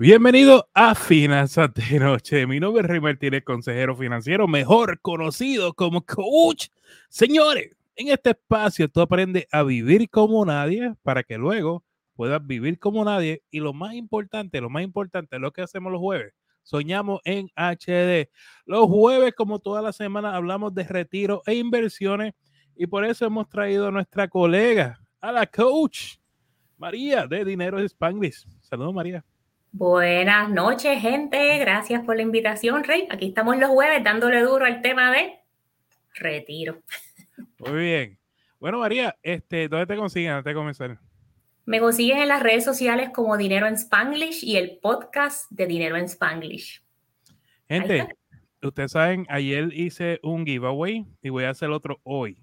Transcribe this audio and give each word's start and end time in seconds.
Bienvenido 0.00 0.68
a 0.74 0.94
Finanzas 0.94 1.74
de 1.74 1.98
Noche. 1.98 2.46
Mi 2.46 2.60
nombre 2.60 2.82
es 2.82 2.88
Rey 2.88 3.00
Martínez, 3.00 3.42
consejero 3.42 3.96
financiero, 3.96 4.46
mejor 4.46 5.00
conocido 5.00 5.74
como 5.74 6.06
coach. 6.06 6.68
Señores, 7.08 7.76
en 7.96 8.06
este 8.06 8.30
espacio 8.30 8.88
tú 8.88 9.00
aprendes 9.00 9.48
a 9.50 9.64
vivir 9.64 10.08
como 10.08 10.46
nadie 10.46 10.94
para 11.02 11.24
que 11.24 11.36
luego 11.36 11.82
puedas 12.14 12.46
vivir 12.46 12.78
como 12.78 13.04
nadie. 13.04 13.42
Y 13.50 13.58
lo 13.58 13.72
más 13.72 13.94
importante, 13.94 14.60
lo 14.60 14.70
más 14.70 14.84
importante 14.84 15.34
es 15.34 15.42
lo 15.42 15.50
que 15.50 15.62
hacemos 15.62 15.90
los 15.90 16.00
jueves. 16.00 16.32
Soñamos 16.62 17.20
en 17.24 17.50
HD. 17.56 18.30
Los 18.66 18.86
jueves, 18.86 19.34
como 19.34 19.58
toda 19.58 19.82
la 19.82 19.92
semana, 19.92 20.36
hablamos 20.36 20.72
de 20.76 20.84
retiro 20.84 21.42
e 21.44 21.54
inversiones. 21.54 22.34
Y 22.76 22.86
por 22.86 23.04
eso 23.04 23.26
hemos 23.26 23.48
traído 23.48 23.88
a 23.88 23.90
nuestra 23.90 24.28
colega, 24.28 25.00
a 25.20 25.32
la 25.32 25.44
coach, 25.44 26.18
María 26.76 27.26
de 27.26 27.44
Dinero 27.44 27.80
Spanglish. 27.80 28.46
Saludos, 28.60 28.94
María. 28.94 29.24
Buenas 29.72 30.50
noches, 30.50 31.00
gente. 31.00 31.58
Gracias 31.58 32.04
por 32.04 32.16
la 32.16 32.22
invitación, 32.22 32.84
Rey. 32.84 33.06
Aquí 33.10 33.26
estamos 33.28 33.58
los 33.58 33.68
jueves 33.70 34.02
dándole 34.02 34.40
duro 34.40 34.64
al 34.64 34.80
tema 34.82 35.12
de 35.12 35.38
retiro. 36.14 36.82
Muy 37.58 37.72
bien. 37.72 38.18
Bueno, 38.58 38.78
María, 38.80 39.16
este, 39.22 39.68
¿dónde 39.68 39.86
te 39.86 39.96
consiguen 39.96 40.32
antes 40.32 40.50
de 40.50 40.54
comenzar? 40.54 40.98
Me 41.64 41.80
consiguen 41.80 42.18
en 42.18 42.28
las 42.28 42.42
redes 42.42 42.64
sociales 42.64 43.10
como 43.14 43.36
Dinero 43.36 43.66
en 43.66 43.74
Spanglish 43.74 44.42
y 44.42 44.56
el 44.56 44.78
podcast 44.78 45.50
de 45.50 45.66
Dinero 45.66 45.96
en 45.96 46.06
Spanglish. 46.06 46.82
Gente, 47.68 48.08
ustedes 48.62 48.92
saben, 48.92 49.26
ayer 49.28 49.70
hice 49.74 50.18
un 50.22 50.46
giveaway 50.46 51.06
y 51.22 51.28
voy 51.28 51.44
a 51.44 51.50
hacer 51.50 51.68
otro 51.70 52.00
hoy. 52.04 52.38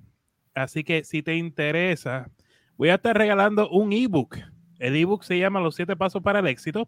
Así 0.54 0.84
que 0.84 1.04
si 1.04 1.24
te 1.24 1.36
interesa, 1.36 2.30
voy 2.78 2.90
a 2.90 2.96
estar 2.96 3.18
regalando 3.18 3.68
un 3.70 3.92
ebook. 3.92 4.38
El 4.78 4.96
ebook 4.96 5.24
se 5.24 5.40
llama 5.40 5.60
Los 5.60 5.76
siete 5.76 5.96
pasos 5.96 6.22
para 6.22 6.40
el 6.40 6.48
éxito. 6.48 6.88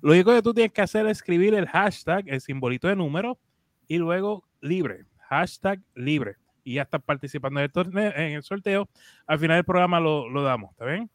Lo 0.00 0.12
único 0.12 0.32
que 0.32 0.42
tú 0.42 0.52
tienes 0.52 0.72
que 0.72 0.82
hacer 0.82 1.06
es 1.06 1.18
escribir 1.18 1.54
el 1.54 1.66
hashtag, 1.66 2.28
el 2.28 2.40
simbolito 2.40 2.88
de 2.88 2.96
número, 2.96 3.38
y 3.86 3.98
luego 3.98 4.44
libre, 4.60 5.04
hashtag 5.28 5.80
libre. 5.94 6.36
Y 6.62 6.74
ya 6.74 6.82
estás 6.82 7.02
participando 7.02 7.60
en 7.60 7.64
el, 7.64 7.72
torneo, 7.72 8.12
en 8.14 8.32
el 8.32 8.42
sorteo. 8.42 8.88
Al 9.26 9.38
final 9.38 9.58
del 9.58 9.64
programa 9.64 10.00
lo, 10.00 10.28
lo 10.28 10.42
damos, 10.42 10.70
¿está 10.72 10.86
bien? 10.86 11.10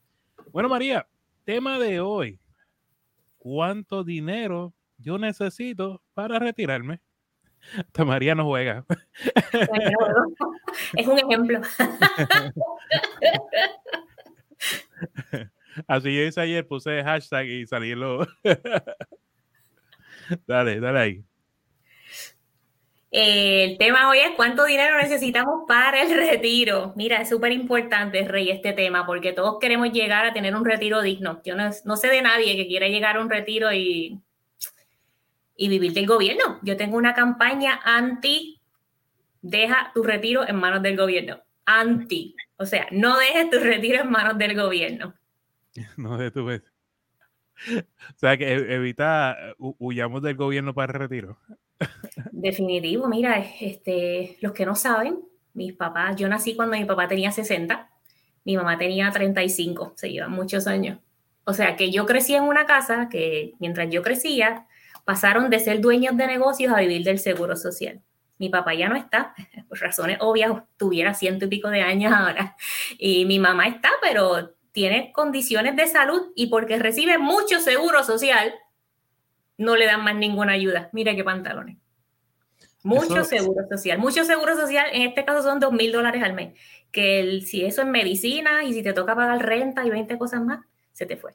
Bueno, 0.51 0.69
María, 0.69 1.07
tema 1.43 1.79
de 1.79 1.99
hoy. 1.99 2.39
¿Cuánto 3.37 4.03
dinero 4.03 4.73
yo 4.97 5.17
necesito 5.17 6.01
para 6.13 6.39
retirarme? 6.39 7.01
Esta 7.77 8.05
María 8.05 8.35
no 8.35 8.45
juega. 8.45 8.85
es 10.93 11.07
un 11.07 11.19
ejemplo. 11.19 11.61
Así 15.87 16.15
yo 16.15 16.23
hice 16.23 16.41
ayer, 16.41 16.67
puse 16.67 17.03
hashtag 17.03 17.47
y 17.47 17.67
salirlo. 17.67 18.27
dale, 20.47 20.79
dale 20.79 20.99
ahí. 20.99 21.23
El 23.11 23.79
tema 23.79 24.07
hoy 24.07 24.19
es 24.19 24.31
cuánto 24.35 24.65
dinero 24.65 24.97
necesitamos 24.97 25.63
para 25.67 26.03
el 26.03 26.15
retiro. 26.15 26.93
Mira, 26.95 27.21
es 27.21 27.29
súper 27.29 27.51
importante, 27.51 28.27
Rey, 28.27 28.51
este 28.51 28.73
tema, 28.73 29.05
porque 29.07 29.33
todos 29.33 29.57
queremos 29.59 29.91
llegar 29.91 30.25
a 30.25 30.33
tener 30.33 30.55
un 30.55 30.63
retiro 30.63 31.01
digno. 31.01 31.41
Yo 31.43 31.55
no, 31.55 31.69
no, 31.85 31.97
sé 31.97 32.07
de 32.07 32.21
nadie 32.21 32.55
que 32.55 32.67
quiera 32.67 32.87
llegar 32.87 33.17
a 33.17 33.21
un 33.21 33.29
retiro 33.29 33.73
y, 33.73 34.19
y 35.55 35.69
vivir 35.69 35.93
del 35.93 36.05
gobierno. 36.05 36.59
Yo 36.61 36.77
tengo 36.77 36.97
una 36.97 37.15
campaña 37.15 37.79
anti, 37.83 38.61
deja 39.41 39.91
tu 39.95 40.03
retiro 40.03 40.47
en 40.47 40.57
manos 40.57 40.83
del 40.83 40.95
gobierno. 40.95 41.41
Anti. 41.65 42.35
O 42.57 42.65
sea, 42.65 42.87
no 42.91 43.17
dejes 43.17 43.49
tu 43.49 43.59
retiro 43.59 44.01
en 44.01 44.11
manos 44.11 44.37
del 44.37 44.55
gobierno. 44.55 45.15
No 45.97 46.17
de 46.17 46.31
tu 46.31 46.45
vez. 46.45 46.63
O 47.67 48.17
sea, 48.17 48.37
que 48.37 48.45
e, 48.45 48.75
evita, 48.75 49.37
huyamos 49.57 50.21
del 50.21 50.35
gobierno 50.35 50.73
para 50.73 50.93
el 50.93 50.99
retiro. 50.99 51.37
Definitivo, 52.31 53.07
mira, 53.07 53.43
este, 53.59 54.37
los 54.41 54.53
que 54.53 54.65
no 54.65 54.75
saben, 54.75 55.19
mis 55.53 55.73
papás, 55.73 56.15
yo 56.15 56.27
nací 56.29 56.55
cuando 56.55 56.77
mi 56.77 56.85
papá 56.85 57.07
tenía 57.07 57.31
60, 57.31 57.89
mi 58.45 58.55
mamá 58.55 58.77
tenía 58.77 59.11
35, 59.11 59.93
se 59.95 60.11
llevan 60.11 60.31
muchos 60.31 60.67
años. 60.67 60.99
O 61.43 61.53
sea, 61.53 61.75
que 61.75 61.91
yo 61.91 62.05
crecí 62.05 62.35
en 62.35 62.43
una 62.43 62.65
casa 62.65 63.09
que 63.09 63.53
mientras 63.59 63.89
yo 63.89 64.03
crecía, 64.03 64.67
pasaron 65.03 65.49
de 65.49 65.59
ser 65.59 65.81
dueños 65.81 66.15
de 66.15 66.27
negocios 66.27 66.71
a 66.73 66.79
vivir 66.79 67.03
del 67.03 67.19
seguro 67.19 67.55
social. 67.55 68.01
Mi 68.37 68.49
papá 68.49 68.73
ya 68.73 68.87
no 68.87 68.95
está, 68.95 69.33
por 69.67 69.79
razones 69.79 70.17
obvias, 70.21 70.51
tuviera 70.77 71.13
ciento 71.13 71.45
y 71.45 71.49
pico 71.49 71.69
de 71.69 71.81
años 71.81 72.13
ahora. 72.13 72.55
Y 72.97 73.25
mi 73.25 73.39
mamá 73.39 73.67
está, 73.67 73.89
pero 74.01 74.55
tiene 74.71 75.11
condiciones 75.13 75.75
de 75.75 75.87
salud 75.87 76.31
y 76.35 76.47
porque 76.47 76.77
recibe 76.77 77.17
mucho 77.17 77.59
seguro 77.59 78.03
social, 78.03 78.53
no 79.57 79.75
le 79.75 79.85
dan 79.85 80.03
más 80.03 80.15
ninguna 80.15 80.53
ayuda. 80.53 80.89
Mire 80.93 81.15
qué 81.15 81.23
pantalones. 81.23 81.77
Mucho 82.83 83.25
seguro 83.25 83.67
social. 83.69 83.99
Mucho 83.99 84.23
seguro 84.23 84.55
social, 84.55 84.87
en 84.93 85.01
este 85.01 85.25
caso 85.25 85.43
son 85.43 85.59
dos 85.59 85.73
mil 85.73 85.91
dólares 85.91 86.23
al 86.23 86.33
mes. 86.33 86.57
Que 86.91 87.41
si 87.45 87.65
eso 87.65 87.81
es 87.81 87.87
medicina 87.87 88.63
y 88.63 88.73
si 88.73 88.83
te 88.83 88.93
toca 88.93 89.15
pagar 89.15 89.45
renta 89.45 89.85
y 89.85 89.89
20 89.89 90.17
cosas 90.17 90.41
más, 90.41 90.65
se 90.93 91.05
te 91.05 91.17
fue. 91.17 91.33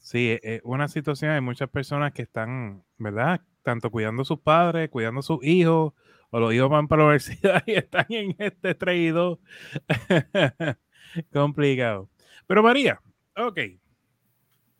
Sí, 0.00 0.30
es 0.30 0.40
e, 0.42 0.60
una 0.64 0.86
situación, 0.86 1.32
hay 1.32 1.40
muchas 1.40 1.68
personas 1.68 2.12
que 2.12 2.22
están, 2.22 2.84
¿verdad? 2.98 3.40
Tanto 3.62 3.90
cuidando 3.90 4.22
a 4.22 4.24
sus 4.24 4.38
padres, 4.38 4.88
cuidando 4.90 5.20
a 5.20 5.22
sus 5.22 5.44
hijos, 5.44 5.94
o 6.30 6.40
los 6.40 6.52
hijos 6.52 6.68
van 6.68 6.86
para 6.86 7.02
la 7.02 7.08
universidad 7.08 7.62
y 7.66 7.72
están 7.72 8.06
en 8.10 8.36
este 8.38 8.74
traído. 8.74 9.40
Complicado. 11.32 12.08
Pero 12.46 12.62
María, 12.62 13.00
ok. 13.36 13.58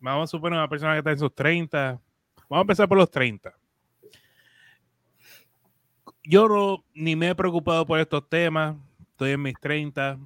Vamos 0.00 0.24
a 0.24 0.30
suponer 0.30 0.58
una 0.58 0.68
persona 0.68 0.92
que 0.92 0.98
está 0.98 1.12
en 1.12 1.18
sus 1.18 1.34
30. 1.34 2.00
Vamos 2.48 2.58
a 2.58 2.60
empezar 2.60 2.88
por 2.88 2.98
los 2.98 3.10
30. 3.10 3.54
Yo 6.24 6.48
no, 6.48 6.84
ni 6.94 7.16
me 7.16 7.30
he 7.30 7.34
preocupado 7.34 7.86
por 7.86 8.00
estos 8.00 8.28
temas. 8.28 8.76
Estoy 9.10 9.32
en 9.32 9.42
mis 9.42 9.54
30. 9.60 10.18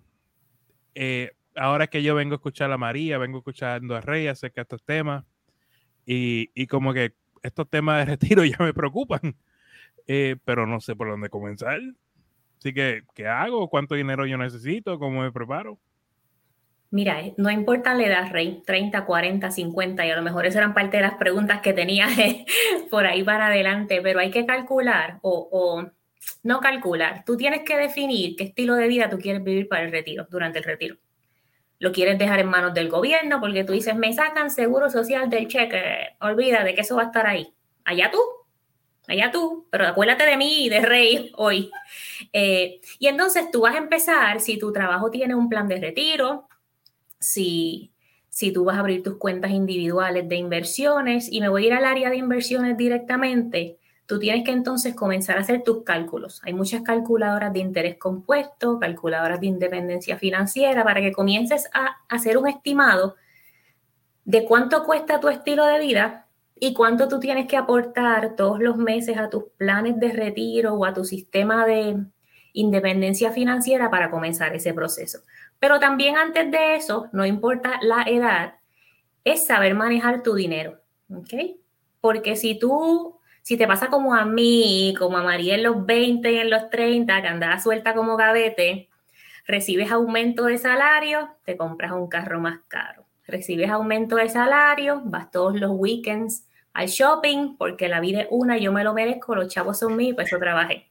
Eh, 0.95 1.33
ahora 1.55 1.87
que 1.87 2.03
yo 2.03 2.15
vengo 2.15 2.35
a 2.35 2.37
escuchar 2.37 2.73
a 2.73 2.79
María, 2.79 3.19
vengo 3.19 3.39
escuchando 3.39 3.95
a 3.95 4.01
Rey 4.01 4.27
acerca 4.27 4.61
de 4.61 4.63
estos 4.63 4.83
temas. 4.83 5.25
Y, 6.07 6.51
y 6.55 6.67
como 6.67 6.93
que 6.93 7.15
estos 7.43 7.69
temas 7.69 7.99
de 7.99 8.13
retiro 8.13 8.45
ya 8.45 8.57
me 8.59 8.75
preocupan. 8.75 9.37
Eh, 10.07 10.37
pero 10.45 10.67
no 10.67 10.81
sé 10.81 10.97
por 10.97 11.09
dónde 11.09 11.29
comenzar. 11.29 11.81
Así 12.59 12.73
que, 12.73 13.03
¿qué 13.15 13.29
hago? 13.29 13.69
¿Cuánto 13.69 13.95
dinero 13.95 14.27
yo 14.27 14.37
necesito? 14.39 14.99
¿Cómo 14.99 15.23
me 15.23 15.31
preparo? 15.31 15.79
Mira, 16.91 17.21
eh, 17.21 17.35
no 17.37 17.51
importa 17.51 17.95
la 17.95 18.07
edad, 18.07 18.31
Rey, 18.33 18.63
30, 18.65 19.05
40, 19.05 19.51
50, 19.51 20.07
y 20.07 20.11
a 20.11 20.17
lo 20.17 20.23
mejor 20.23 20.47
esas 20.47 20.59
eran 20.59 20.73
parte 20.73 20.97
de 20.97 21.03
las 21.03 21.15
preguntas 21.15 21.61
que 21.61 21.75
tenía 21.75 22.09
por 22.91 23.07
ahí 23.07 23.23
para 23.23 23.49
adelante, 23.49 24.01
pero 24.03 24.21
hay 24.21 24.31
que 24.31 24.47
calcular 24.47 25.19
o, 25.23 25.85
no 26.43 26.61
calcular. 26.61 27.25
Tú 27.27 27.37
tienes 27.37 27.63
que 27.63 27.77
definir 27.77 28.37
qué 28.37 28.45
estilo 28.45 28.75
de 28.75 28.89
vida 28.89 29.11
tú 29.11 29.19
quieres 29.19 29.45
vivir 29.45 29.69
para 29.69 29.85
el 29.85 29.93
retiro, 29.93 30.27
durante 30.31 30.59
el 30.59 30.65
retiro. 30.65 30.97
Lo 31.79 31.93
quieres 31.93 32.19
dejar 32.19 32.41
en 32.41 32.49
manos 32.49 32.75
del 32.75 32.89
gobierno 32.89 33.41
porque 33.41 33.65
tú 33.65 33.73
dices, 33.73 33.95
me 33.95 34.13
sacan 34.13 34.51
seguro 34.51 34.91
social 34.91 35.29
del 35.29 35.47
cheque, 35.47 36.17
olvida 36.21 36.65
de 36.65 36.75
que 36.75 36.81
eso 36.81 36.97
va 36.97 37.03
a 37.03 37.07
estar 37.07 37.27
ahí. 37.27 37.53
Allá 37.85 38.11
tú, 38.11 38.19
allá 39.07 39.31
tú, 39.31 39.69
pero 39.71 39.87
acuérdate 39.87 40.25
de 40.25 40.37
mí 40.37 40.65
y 40.65 40.69
de 40.71 40.81
Rey 40.81 41.33
hoy. 41.37 41.71
Eh, 42.33 42.81
y 42.99 43.09
entonces 43.09 43.51
tú 43.51 43.61
vas 43.63 43.75
a 43.75 43.79
empezar, 43.79 44.41
si 44.41 44.59
tu 44.59 44.73
trabajo 44.73 45.11
tiene 45.11 45.35
un 45.35 45.49
plan 45.49 45.69
de 45.69 45.81
retiro, 45.81 46.49
si, 47.21 47.93
si 48.29 48.53
tú 48.53 48.65
vas 48.65 48.77
a 48.77 48.81
abrir 48.81 49.03
tus 49.03 49.17
cuentas 49.17 49.51
individuales 49.51 50.29
de 50.29 50.37
inversiones 50.37 51.31
y 51.31 51.41
me 51.41 51.49
voy 51.49 51.65
a 51.65 51.67
ir 51.67 51.73
al 51.75 51.85
área 51.85 52.11
de 52.11 52.17
inversiones 52.17 52.77
directamente, 52.77 53.79
tú 54.07 54.19
tienes 54.19 54.45
que 54.45 54.53
entonces 54.53 54.95
comenzar 54.95 55.37
a 55.37 55.41
hacer 55.41 55.63
tus 55.63 55.85
cálculos. 55.85 56.41
Hay 56.45 56.55
muchas 56.55 56.83
calculadoras 56.83 57.53
de 57.53 57.59
interés 57.59 57.99
compuesto, 57.99 58.79
calculadoras 58.79 59.41
de 59.41 59.49
independencia 59.49 60.17
financiera, 60.17 60.83
para 60.83 61.01
que 61.01 61.13
comiences 61.13 61.69
a 61.75 61.99
hacer 62.09 62.39
un 62.39 62.49
estimado 62.49 63.17
de 64.25 64.45
cuánto 64.45 64.85
cuesta 64.85 65.21
tu 65.21 65.29
estilo 65.29 65.67
de 65.67 65.79
vida 65.79 66.27
y 66.61 66.75
cuánto 66.75 67.09
tú 67.09 67.21
tienes 67.21 67.47
que 67.47 67.57
aportar 67.57 68.35
todos 68.35 68.61
los 68.61 68.77
meses 68.77 69.19
a 69.19 69.31
tus 69.31 69.45
planes 69.57 69.99
de 70.01 70.13
retiro 70.13 70.75
o 70.75 70.85
a 70.85 70.95
tu 70.95 71.05
sistema 71.05 71.67
de 71.67 71.99
independencia 72.53 73.31
financiera 73.31 73.91
para 73.91 74.11
comenzar 74.11 74.55
ese 74.55 74.73
proceso. 74.73 75.21
Pero 75.59 75.81
también 75.81 76.17
antes 76.17 76.51
de 76.51 76.77
eso, 76.77 77.09
no 77.13 77.27
importa 77.27 77.79
la 77.83 78.03
edad, 78.03 78.55
es 79.25 79.47
saber 79.47 79.75
manejar 79.75 80.23
tu 80.23 80.35
dinero. 80.35 80.81
Porque 82.01 82.37
si 82.37 82.59
tú, 82.59 83.19
si 83.43 83.57
te 83.57 83.67
pasa 83.67 83.89
como 83.89 84.15
a 84.15 84.25
mí, 84.25 84.95
como 84.99 85.19
a 85.19 85.23
María 85.23 85.57
en 85.57 85.65
los 85.65 85.85
20 85.85 86.33
y 86.33 86.39
en 86.39 86.51
los 86.51 86.71
30, 86.71 87.23
que 87.23 87.29
andaba 87.29 87.59
suelta 87.61 87.95
como 87.95 88.17
gavete, 88.17 88.89
recibes 89.47 89.91
aumento 89.91 90.45
de 90.45 90.59
salario, 90.59 91.31
te 91.45 91.57
compras 91.57 91.93
un 91.93 92.09
carro 92.09 92.41
más 92.41 92.61
caro. 92.69 93.07
Recibes 93.27 93.71
aumento 93.71 94.17
de 94.17 94.29
salario, 94.29 95.03
vas 95.05 95.31
todos 95.31 95.59
los 95.59 95.73
weekends 95.73 96.47
al 96.73 96.87
shopping, 96.87 97.57
porque 97.57 97.89
la 97.89 98.01
vida 98.01 98.23
es 98.23 98.29
una, 98.31 98.57
yo 98.59 98.73
me 98.73 98.85
lo 98.85 98.95
merezco, 98.95 99.35
los 99.35 99.49
chavos 99.49 99.79
son 99.79 99.97
míos, 99.97 100.15
por 100.15 100.25
eso 100.25 100.39
trabajé. 100.39 100.88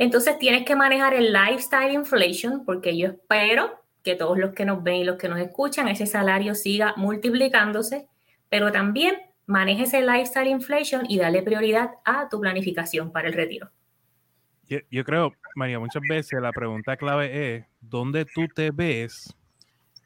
Entonces 0.00 0.38
tienes 0.38 0.64
que 0.64 0.74
manejar 0.74 1.12
el 1.12 1.30
lifestyle 1.30 1.92
inflation 1.92 2.64
porque 2.64 2.96
yo 2.96 3.08
espero 3.08 3.82
que 4.02 4.14
todos 4.14 4.38
los 4.38 4.54
que 4.54 4.64
nos 4.64 4.82
ven 4.82 4.94
y 4.94 5.04
los 5.04 5.18
que 5.18 5.28
nos 5.28 5.38
escuchan, 5.38 5.88
ese 5.88 6.06
salario 6.06 6.54
siga 6.54 6.94
multiplicándose, 6.96 8.08
pero 8.48 8.72
también 8.72 9.18
maneja 9.44 9.82
ese 9.82 10.00
lifestyle 10.00 10.48
inflation 10.48 11.04
y 11.06 11.18
dale 11.18 11.42
prioridad 11.42 11.90
a 12.06 12.30
tu 12.30 12.40
planificación 12.40 13.12
para 13.12 13.28
el 13.28 13.34
retiro. 13.34 13.68
Yo, 14.90 15.04
creo, 15.04 15.34
María, 15.54 15.78
muchas 15.78 16.02
veces 16.08 16.40
la 16.40 16.52
pregunta 16.52 16.96
clave 16.96 17.56
es, 17.56 17.66
¿dónde 17.82 18.24
tú 18.24 18.48
te 18.48 18.70
ves 18.70 19.36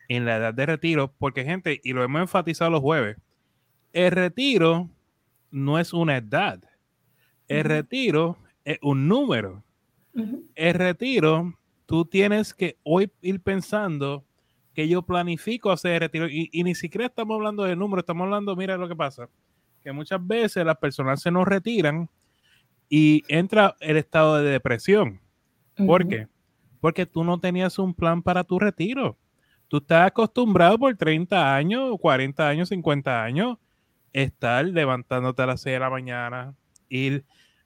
en 0.08 0.24
la 0.24 0.38
edad 0.38 0.54
de 0.54 0.66
retiro? 0.66 1.14
Porque 1.18 1.44
gente, 1.44 1.80
y 1.84 1.92
lo 1.92 2.02
hemos 2.02 2.22
enfatizado 2.22 2.72
los 2.72 2.80
jueves, 2.80 3.16
el 3.92 4.10
retiro 4.10 4.90
no 5.52 5.78
es 5.78 5.92
una 5.92 6.16
edad. 6.16 6.58
El 7.46 7.62
retiro 7.62 8.38
es 8.64 8.78
un 8.82 9.06
número. 9.06 9.63
El 10.54 10.74
retiro, 10.74 11.54
tú 11.86 12.04
tienes 12.04 12.54
que 12.54 12.78
hoy 12.82 13.10
ir 13.20 13.40
pensando 13.40 14.24
que 14.74 14.88
yo 14.88 15.02
planifico 15.02 15.70
hacer 15.70 16.00
retiro 16.00 16.28
y, 16.28 16.50
ni 16.62 16.74
siquiera 16.74 17.06
estamos 17.06 17.34
hablando 17.36 17.62
de 17.64 17.76
números, 17.76 18.02
estamos 18.02 18.24
hablando, 18.24 18.56
mira 18.56 18.76
lo 18.76 18.88
que 18.88 18.96
pasa, 18.96 19.28
que 19.82 19.92
muchas 19.92 20.24
veces 20.26 20.64
las 20.64 20.76
personas 20.76 21.22
se 21.22 21.30
nos 21.30 21.46
retiran 21.46 22.08
y 22.88 23.22
entra 23.28 23.76
el 23.80 23.96
estado 23.96 24.42
de 24.42 24.50
depresión. 24.50 25.20
¿Por 25.86 26.06
qué? 26.06 26.28
Porque 26.80 27.06
tú 27.06 27.24
no 27.24 27.38
tenías 27.38 27.78
un 27.78 27.94
plan 27.94 28.22
para 28.22 28.44
tu 28.44 28.58
retiro. 28.58 29.16
Tú 29.68 29.78
estás 29.78 30.06
acostumbrado 30.06 30.78
por 30.78 30.94
30 30.96 31.56
años, 31.56 31.96
40 32.00 32.48
años, 32.48 32.68
50 32.68 33.24
años, 33.24 33.58
estar 34.12 34.64
levantándote 34.64 35.42
a 35.42 35.46
las 35.46 35.60
6 35.62 35.74
de 35.74 35.80
la 35.80 35.90
mañana, 35.90 36.54
ir, 36.88 37.24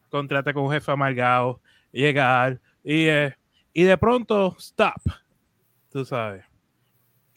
contrate 0.09 0.55
con 0.55 0.65
un 0.65 0.73
jefe 0.73 0.91
amargado, 0.91 1.61
llegar 1.93 2.61
y, 2.85 3.07
eh, 3.07 3.35
y 3.73 3.83
de 3.85 3.97
pronto, 3.99 4.57
stop, 4.59 5.01
tú 5.91 6.05
sabes 6.05 6.49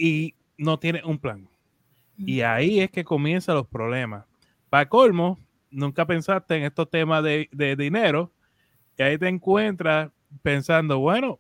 y 0.01 0.33
no 0.57 0.80
tiene 0.80 1.03
un 1.06 1.19
plan. 1.19 1.48
Y 2.18 2.42
ahí 2.42 2.80
es 2.80 2.89
que 2.89 3.03
comienzan 3.03 3.56
los 3.56 3.68
problemas. 3.68 4.25
Para 4.69 4.89
colmo, 4.89 5.39
nunca 5.69 6.06
pensaste 6.06 6.56
en 6.56 6.63
estos 6.63 6.89
temas 6.89 7.24
de, 7.24 7.75
dinero 7.77 8.31
y 8.98 9.03
ahí 9.03 9.18
te 9.18 9.27
encuentras 9.27 10.12
pensando, 10.42 10.98
bueno, 11.00 11.39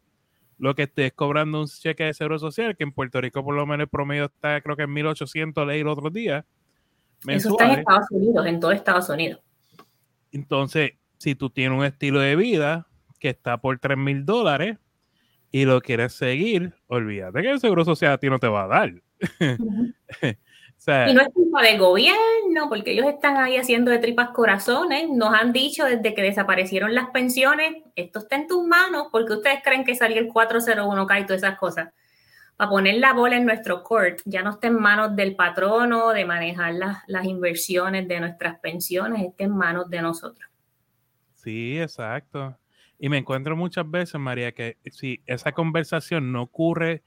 lo 0.59 0.75
que 0.75 0.83
estés 0.83 1.11
cobrando 1.13 1.59
un 1.59 1.67
cheque 1.67 2.03
de 2.03 2.13
seguro 2.13 2.37
social, 2.37 2.75
que 2.77 2.83
en 2.83 2.91
Puerto 2.91 3.19
Rico 3.19 3.43
por 3.43 3.55
lo 3.55 3.65
menos 3.65 3.85
el 3.85 3.89
promedio 3.89 4.25
está 4.25 4.61
creo 4.61 4.75
que 4.75 4.83
en 4.83 4.93
1800 4.93 5.65
leí 5.65 5.81
el 5.81 5.87
otro 5.87 6.11
día. 6.11 6.45
Eso 7.27 7.49
está 7.49 7.65
en 7.65 7.79
Estados 7.79 8.11
Unidos, 8.11 8.45
en 8.45 8.59
todo 8.59 8.71
Estados 8.71 9.09
Unidos. 9.09 9.41
Entonces, 10.31 10.91
si 11.17 11.33
tú 11.33 11.49
tienes 11.49 11.77
un 11.77 11.85
estilo 11.85 12.19
de 12.19 12.35
vida 12.35 12.87
que 13.21 13.29
está 13.29 13.57
por 13.61 13.79
3 13.79 13.97
mil 13.97 14.25
dólares, 14.25 14.77
y 15.51 15.65
lo 15.65 15.81
quieres 15.81 16.13
seguir, 16.13 16.73
olvídate 16.87 17.41
que 17.41 17.51
el 17.51 17.59
seguro 17.59 17.85
social 17.85 18.13
a 18.13 18.17
ti 18.17 18.29
no 18.29 18.39
te 18.39 18.47
va 18.47 18.63
a 18.63 18.67
dar. 18.67 18.93
y 21.09 21.13
no 21.13 21.21
es 21.21 21.29
culpa 21.33 21.61
del 21.61 21.77
gobierno, 21.77 22.69
porque 22.69 22.91
ellos 22.91 23.05
están 23.05 23.37
ahí 23.37 23.57
haciendo 23.57 23.91
de 23.91 23.99
tripas 23.99 24.29
corazones. 24.29 25.09
Nos 25.09 25.33
han 25.33 25.51
dicho 25.51 25.85
desde 25.85 26.15
que 26.15 26.23
desaparecieron 26.23 26.95
las 26.95 27.09
pensiones, 27.09 27.83
esto 27.95 28.19
está 28.19 28.37
en 28.37 28.47
tus 28.47 28.65
manos, 28.65 29.07
porque 29.11 29.33
ustedes 29.33 29.59
creen 29.63 29.83
que 29.83 29.93
salió 29.93 30.19
el 30.19 30.29
401k 30.29 31.21
y 31.21 31.25
todas 31.25 31.43
esas 31.43 31.59
cosas. 31.59 31.89
Para 32.55 32.69
poner 32.69 32.95
la 32.95 33.13
bola 33.13 33.35
en 33.35 33.45
nuestro 33.45 33.83
court, 33.83 34.21
ya 34.25 34.43
no 34.43 34.51
está 34.51 34.67
en 34.67 34.79
manos 34.79 35.15
del 35.15 35.35
patrono 35.35 36.09
de 36.09 36.25
manejar 36.25 36.73
las, 36.75 36.99
las 37.07 37.25
inversiones 37.25 38.07
de 38.07 38.19
nuestras 38.21 38.57
pensiones, 38.59 39.21
está 39.21 39.43
en 39.43 39.55
manos 39.55 39.89
de 39.89 40.01
nosotros. 40.01 40.49
Sí, 41.35 41.81
exacto. 41.81 42.55
Y 43.03 43.09
me 43.09 43.17
encuentro 43.17 43.57
muchas 43.57 43.89
veces, 43.89 44.21
María, 44.21 44.51
que 44.51 44.77
si 44.91 45.23
esa 45.25 45.53
conversación 45.53 46.31
no 46.31 46.43
ocurre 46.43 47.01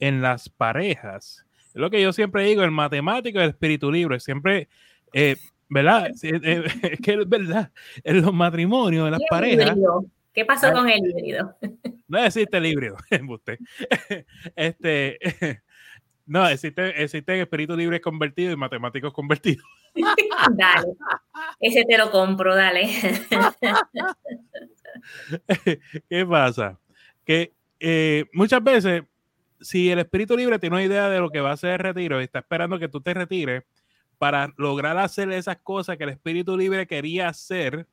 en 0.00 0.20
las 0.20 0.48
parejas, 0.48 1.46
es 1.68 1.76
lo 1.76 1.88
que 1.88 2.02
yo 2.02 2.12
siempre 2.12 2.42
digo, 2.42 2.64
el 2.64 2.72
matemático 2.72 3.38
y 3.38 3.42
el 3.42 3.50
espíritu 3.50 3.92
libre, 3.92 4.18
siempre, 4.18 4.68
eh, 5.12 5.36
¿verdad? 5.68 6.10
Eh, 6.24 6.64
es 6.82 7.00
que 7.00 7.12
es 7.12 7.28
verdad, 7.28 7.70
en 8.02 8.22
los 8.22 8.34
matrimonios, 8.34 9.06
en 9.06 9.12
las 9.12 9.20
parejas. 9.30 9.78
¿Qué 10.34 10.44
pasó 10.44 10.72
con 10.72 10.90
el 10.90 10.98
híbrido? 10.98 11.56
No 12.08 12.18
existe 12.24 12.56
el 12.56 12.66
híbrido, 12.66 12.96
usted. 13.28 13.58
Este, 14.54 15.18
no, 16.26 16.48
existe, 16.48 17.02
existe 17.02 17.40
espíritu 17.40 17.76
libre 17.76 18.00
convertido 18.00 18.52
y 18.52 18.56
matemáticos 18.56 19.12
convertidos. 19.12 19.64
dale, 20.56 20.92
ese 21.60 21.84
te 21.84 21.98
lo 21.98 22.10
compro, 22.10 22.54
dale. 22.54 22.88
¿Qué 26.08 26.26
pasa? 26.26 26.78
Que 27.24 27.52
eh, 27.80 28.24
muchas 28.32 28.62
veces, 28.62 29.02
si 29.60 29.90
el 29.90 29.98
espíritu 29.98 30.36
libre 30.36 30.58
tiene 30.58 30.76
una 30.76 30.84
idea 30.84 31.08
de 31.08 31.20
lo 31.20 31.30
que 31.30 31.40
va 31.40 31.52
a 31.52 31.56
ser 31.56 31.72
el 31.72 31.78
retiro 31.78 32.20
y 32.20 32.24
está 32.24 32.40
esperando 32.40 32.78
que 32.78 32.88
tú 32.88 33.00
te 33.00 33.14
retires 33.14 33.64
para 34.18 34.52
lograr 34.56 34.96
hacer 34.98 35.30
esas 35.32 35.58
cosas 35.58 35.96
que 35.96 36.04
el 36.04 36.10
espíritu 36.10 36.56
libre 36.56 36.86
quería 36.86 37.28
hacer 37.28 37.86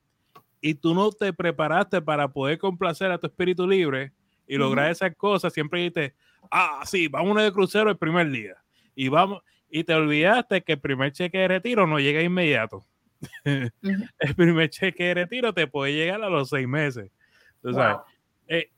y 0.61 0.75
tú 0.75 0.93
no 0.93 1.11
te 1.11 1.33
preparaste 1.33 2.01
para 2.01 2.29
poder 2.29 2.57
complacer 2.57 3.11
a 3.11 3.17
tu 3.17 3.27
espíritu 3.27 3.67
libre 3.67 4.13
y 4.47 4.57
lograr 4.57 4.91
esas 4.91 5.15
cosas, 5.15 5.53
siempre 5.53 5.81
dices, 5.81 6.13
ah, 6.51 6.81
sí, 6.85 7.07
vamos 7.07 7.41
de 7.41 7.51
crucero 7.51 7.89
el 7.89 7.97
primer 7.97 8.29
día 8.29 8.55
y 8.95 9.09
vamos 9.09 9.41
y 9.75 9.83
te 9.85 9.95
olvidaste 9.95 10.61
que 10.61 10.73
el 10.73 10.79
primer 10.79 11.11
cheque 11.13 11.39
de 11.39 11.47
retiro 11.47 11.87
no 11.87 11.97
llega 11.97 12.21
inmediato. 12.21 12.85
el 13.43 14.35
primer 14.35 14.69
cheque 14.69 15.05
de 15.05 15.13
retiro 15.15 15.51
te 15.51 15.65
puede 15.65 15.93
llegar 15.93 16.21
a 16.21 16.29
los 16.29 16.49
seis 16.49 16.67
meses. 16.67 17.09
Eh, 17.63 17.75
eh, 18.47 18.69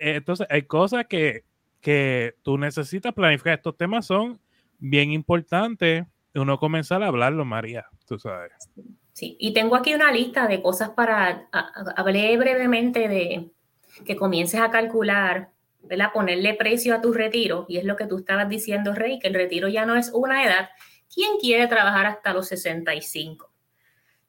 entonces, 0.00 0.48
hay 0.50 0.62
cosas 0.62 1.06
que, 1.06 1.44
que 1.80 2.34
tú 2.42 2.58
necesitas 2.58 3.12
planificar. 3.12 3.54
Estos 3.54 3.76
temas 3.76 4.04
son 4.06 4.40
bien 4.80 5.12
importantes 5.12 6.04
uno 6.34 6.58
comenzar 6.58 7.02
a 7.04 7.06
hablarlo, 7.06 7.44
María, 7.44 7.86
tú 8.08 8.18
sabes. 8.18 8.52
Sí, 9.12 9.36
y 9.38 9.52
tengo 9.52 9.76
aquí 9.76 9.94
una 9.94 10.10
lista 10.10 10.48
de 10.48 10.62
cosas 10.62 10.90
para, 10.90 11.48
hablé 11.96 12.36
brevemente 12.36 13.06
de 13.06 13.50
que 14.04 14.16
comiences 14.16 14.60
a 14.60 14.70
calcular, 14.70 15.50
¿verdad? 15.82 16.12
Ponerle 16.12 16.54
precio 16.54 16.94
a 16.94 17.00
tu 17.00 17.12
retiro, 17.12 17.66
y 17.68 17.78
es 17.78 17.84
lo 17.84 17.96
que 17.96 18.06
tú 18.06 18.18
estabas 18.18 18.48
diciendo, 18.48 18.94
Rey, 18.94 19.18
que 19.18 19.28
el 19.28 19.34
retiro 19.34 19.68
ya 19.68 19.86
no 19.86 19.96
es 19.96 20.10
una 20.12 20.44
edad, 20.44 20.70
¿Quién 21.14 21.36
quiere 21.38 21.66
trabajar 21.66 22.06
hasta 22.06 22.32
los 22.32 22.48
65? 22.48 23.50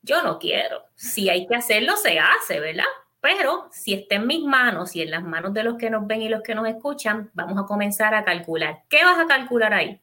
Yo 0.01 0.21
no 0.21 0.37
quiero. 0.37 0.83
Si 0.95 1.29
hay 1.29 1.47
que 1.47 1.55
hacerlo, 1.55 1.95
se 1.95 2.19
hace, 2.19 2.59
¿verdad? 2.59 2.83
Pero 3.21 3.69
si 3.71 3.93
está 3.93 4.15
en 4.15 4.27
mis 4.27 4.43
manos 4.43 4.93
y 4.97 5.01
en 5.01 5.11
las 5.11 5.23
manos 5.23 5.53
de 5.53 5.63
los 5.63 5.77
que 5.77 5.89
nos 5.89 6.05
ven 6.05 6.21
y 6.23 6.27
los 6.27 6.41
que 6.41 6.55
nos 6.55 6.67
escuchan, 6.67 7.31
vamos 7.33 7.57
a 7.57 7.65
comenzar 7.65 8.13
a 8.13 8.25
calcular. 8.25 8.81
¿Qué 8.89 9.01
vas 9.05 9.17
a 9.17 9.27
calcular 9.27 9.73
ahí? 9.73 10.01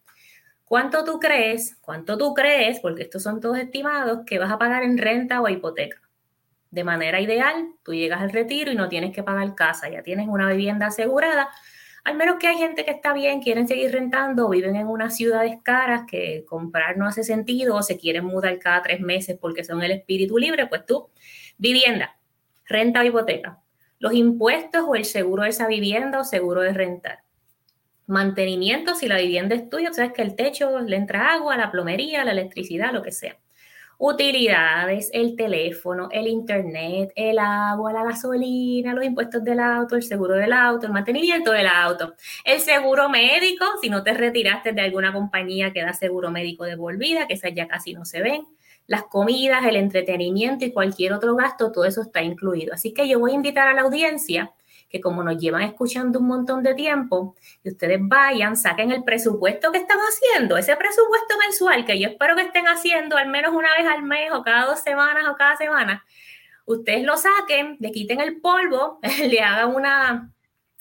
¿Cuánto 0.65 1.05
tú 1.05 1.21
crees? 1.21 1.77
¿Cuánto 1.83 2.17
tú 2.17 2.33
crees? 2.33 2.81
Porque 2.81 3.03
estos 3.03 3.23
son 3.23 3.41
todos 3.41 3.59
estimados 3.59 4.21
que 4.25 4.39
vas 4.39 4.51
a 4.51 4.59
pagar 4.59 4.83
en 4.83 4.97
renta 4.97 5.43
o 5.43 5.49
hipoteca. 5.51 6.01
De 6.71 6.85
manera 6.85 7.21
ideal, 7.21 7.71
tú 7.83 7.95
llegas 7.95 8.21
al 8.21 8.31
retiro 8.31 8.71
y 8.71 8.77
no 8.77 8.89
tienes 8.89 9.13
que 9.13 9.23
pagar 9.23 9.55
casa, 9.55 9.89
ya 9.89 10.03
tienes 10.03 10.29
una 10.29 10.49
vivienda 10.51 10.87
asegurada 10.87 11.51
al 12.05 12.15
menos 12.17 12.37
que 12.39 12.47
hay 12.47 12.57
gente 12.57 12.85
que 12.85 12.91
está 12.91 13.13
bien, 13.13 13.43
quieren 13.43 13.69
seguir 13.69 13.93
rentando, 13.93 14.47
o 14.47 14.51
viven 14.51 14.77
en 14.77 14.87
unas 14.87 15.17
ciudades 15.17 15.57
caras 15.63 16.03
que 16.09 16.45
comprar 16.47 16.97
no 16.97 17.07
hace 17.07 17.25
sentido, 17.25 17.77
o 17.77 17.83
se 17.83 17.99
quieren 17.99 18.25
mudar 18.25 18.59
cada 18.59 18.83
tres 18.83 19.01
meses 19.01 19.37
porque 19.41 19.65
son 19.65 19.83
el 19.83 19.91
espíritu 19.93 20.39
libre, 20.39 20.67
pues 20.67 20.87
tú, 20.87 21.11
vivienda, 21.59 22.19
renta 22.67 23.01
o 23.01 23.05
hipoteca, 23.05 23.61
los 23.99 24.15
impuestos 24.15 24.85
o 24.87 24.95
el 24.95 25.05
seguro 25.05 25.43
de 25.43 25.51
esa 25.51 25.67
vivienda 25.67 26.21
o 26.21 26.25
seguro 26.25 26.63
de 26.63 26.73
rentar. 26.73 27.23
Mantenimiento, 28.07 28.95
si 28.95 29.07
la 29.07 29.19
vivienda 29.19 29.55
es 29.55 29.69
tuya, 29.69 29.93
sabes 29.93 30.13
que 30.13 30.23
el 30.23 30.35
techo 30.35 30.81
le 30.81 30.97
entra 30.97 31.33
agua, 31.33 31.57
la 31.57 31.71
plomería, 31.71 32.25
la 32.25 32.33
electricidad, 32.33 32.93
lo 32.93 33.03
que 33.03 33.13
sea 33.13 33.37
utilidades, 34.01 35.11
el 35.13 35.37
teléfono, 35.37 36.09
el 36.11 36.27
internet, 36.27 37.13
el 37.15 37.39
agua, 37.39 37.93
la 37.93 38.03
gasolina, 38.03 38.95
los 38.95 39.05
impuestos 39.05 39.45
del 39.45 39.61
auto, 39.61 39.95
el 39.95 40.03
seguro 40.03 40.37
del 40.37 40.55
auto, 40.55 40.87
el 40.87 40.93
mantenimiento 40.93 41.53
del 41.53 41.67
auto, 41.67 42.15
el 42.45 42.61
seguro 42.61 43.11
médico, 43.11 43.67
si 43.83 43.91
no 43.91 44.03
te 44.03 44.15
retiraste 44.15 44.73
de 44.73 44.81
alguna 44.81 45.13
compañía 45.13 45.75
que 45.75 45.83
da 45.83 45.93
seguro 45.93 46.31
médico 46.31 46.65
de 46.65 46.79
por 46.79 46.97
vida, 46.97 47.27
que 47.27 47.35
esas 47.35 47.53
ya 47.55 47.69
casi 47.69 47.93
no 47.93 48.07
se 48.07 48.23
ven, 48.23 48.47
las 48.87 49.03
comidas, 49.03 49.67
el 49.67 49.77
entretenimiento 49.77 50.65
y 50.65 50.73
cualquier 50.73 51.13
otro 51.13 51.37
gasto, 51.37 51.71
todo 51.71 51.85
eso 51.85 52.01
está 52.01 52.23
incluido. 52.23 52.73
Así 52.73 52.95
que 52.95 53.07
yo 53.07 53.19
voy 53.19 53.33
a 53.33 53.35
invitar 53.35 53.69
a 53.69 53.75
la 53.75 53.83
audiencia 53.83 54.51
que 54.91 55.01
como 55.01 55.23
nos 55.23 55.39
llevan 55.39 55.63
escuchando 55.63 56.19
un 56.19 56.27
montón 56.27 56.63
de 56.63 56.75
tiempo, 56.75 57.37
que 57.63 57.71
ustedes 57.71 58.01
vayan, 58.03 58.57
saquen 58.57 58.91
el 58.91 59.05
presupuesto 59.05 59.71
que 59.71 59.79
están 59.79 59.99
haciendo, 59.99 60.57
ese 60.59 60.77
presupuesto 60.77 61.39
mensual 61.39 61.85
que 61.87 61.99
yo 61.99 62.09
espero 62.09 62.35
que 62.35 62.43
estén 62.43 62.67
haciendo 62.67 63.17
al 63.17 63.29
menos 63.29 63.55
una 63.55 63.69
vez 63.79 63.87
al 63.87 64.03
mes 64.03 64.33
o 64.33 64.43
cada 64.43 64.67
dos 64.67 64.81
semanas 64.81 65.25
o 65.31 65.37
cada 65.37 65.57
semana, 65.57 66.05
ustedes 66.67 67.05
lo 67.05 67.17
saquen, 67.17 67.77
le 67.79 67.93
quiten 67.93 68.21
el 68.21 68.41
polvo, 68.41 68.99
le 69.29 69.41
hagan 69.41 69.75
una, 69.75 70.33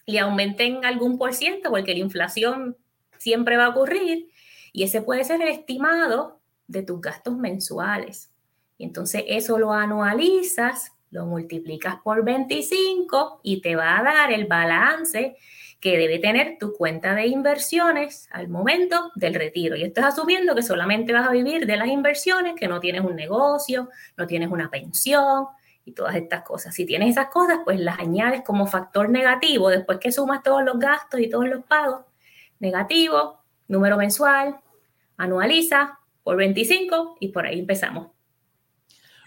le 0.06 0.20
aumenten 0.20 0.84
algún 0.86 1.18
por 1.20 1.34
ciento, 1.34 1.70
porque 1.70 1.94
la 1.94 2.00
inflación 2.00 2.78
siempre 3.20 3.58
va 3.58 3.66
a 3.66 3.70
ocurrir, 3.70 4.30
y 4.74 4.84
ese 4.84 5.01
puede 5.01 5.24
ser 5.24 5.42
el 5.42 5.50
estimado 5.50 6.39
de 6.68 6.84
tus 6.84 7.01
gastos 7.01 7.38
mensuales. 7.38 8.32
Y 8.78 8.86
entonces 8.86 9.24
eso 9.28 9.58
lo 9.58 9.74
anualizas 9.74 10.94
lo 11.12 11.25
multiplicas 11.25 11.98
por 12.04 12.24
25 12.24 13.42
y 13.44 13.62
te 13.62 13.75
va 13.75 14.00
a 14.00 14.04
dar 14.04 14.32
el 14.32 14.46
balance 14.46 15.36
que 15.80 15.98
debe 15.98 16.20
tener 16.20 16.58
tu 16.60 16.74
cuenta 16.74 17.16
de 17.16 17.28
inversiones 17.28 18.28
al 18.32 18.50
momento 18.50 19.12
del 19.16 19.34
retiro. 19.34 19.75
Y 19.75 19.84
estás 19.84 20.06
asumiendo 20.06 20.54
que 20.54 20.62
solamente 20.62 21.13
vas 21.13 21.28
a 21.28 21.32
vivir 21.32 21.66
de 21.66 21.78
las 21.78 21.88
inversiones, 21.88 22.56
que 22.56 22.68
no 22.68 22.80
tienes 22.80 23.01
un 23.01 23.16
negocio, 23.16 23.89
no 24.18 24.28
tienes 24.28 24.50
una 24.51 24.70
pensión 24.70 25.46
y 25.86 25.94
todas 25.94 26.16
estas 26.16 26.44
cosas. 26.44 26.75
Si 26.75 26.86
tienes 26.86 27.12
esas 27.12 27.30
cosas, 27.30 27.60
pues 27.63 27.80
las 27.80 27.98
añades 28.00 28.42
como 28.46 28.68
factor 28.68 29.10
negativo 29.10 29.70
después 29.70 30.00
que 30.00 30.12
sumas 30.12 30.44
todos 30.44 30.63
los 30.63 30.78
gastos 30.80 31.22
y 31.22 31.30
todos 31.30 31.48
los 31.48 31.63
pagos. 31.63 32.01
Negativo, 32.60 33.42
número 33.70 33.96
mensual, 33.96 34.58
anualiza 35.16 36.00
por 36.24 36.36
25 36.36 37.18
y 37.22 37.30
por 37.30 37.46
ahí 37.46 37.60
empezamos. 37.60 38.18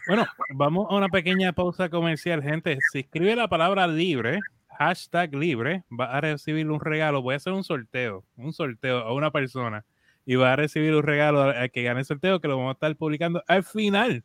Bueno, 0.08 0.26
vamos 0.50 0.88
a 0.90 0.96
una 0.96 1.08
pequeña 1.08 1.52
pausa 1.52 1.88
comercial, 1.88 2.42
gente. 2.42 2.78
Si 2.90 3.00
escribe 3.00 3.36
la 3.36 3.48
palabra 3.48 3.86
libre, 3.86 4.40
hashtag 4.78 5.34
libre, 5.34 5.84
va 5.90 6.06
a 6.06 6.20
recibir 6.20 6.68
un 6.68 6.80
regalo. 6.80 7.22
Voy 7.22 7.34
a 7.34 7.36
hacer 7.36 7.52
un 7.52 7.62
sorteo, 7.62 8.24
un 8.36 8.52
sorteo 8.52 8.98
a 8.98 9.12
una 9.14 9.30
persona 9.30 9.84
y 10.26 10.34
va 10.34 10.52
a 10.52 10.56
recibir 10.56 10.94
un 10.94 11.02
regalo 11.02 11.42
al 11.42 11.70
que 11.70 11.82
gane 11.82 12.00
el 12.00 12.06
sorteo 12.06 12.40
que 12.40 12.48
lo 12.48 12.56
vamos 12.56 12.70
a 12.70 12.74
estar 12.74 12.96
publicando 12.96 13.42
al 13.46 13.62
final 13.62 14.24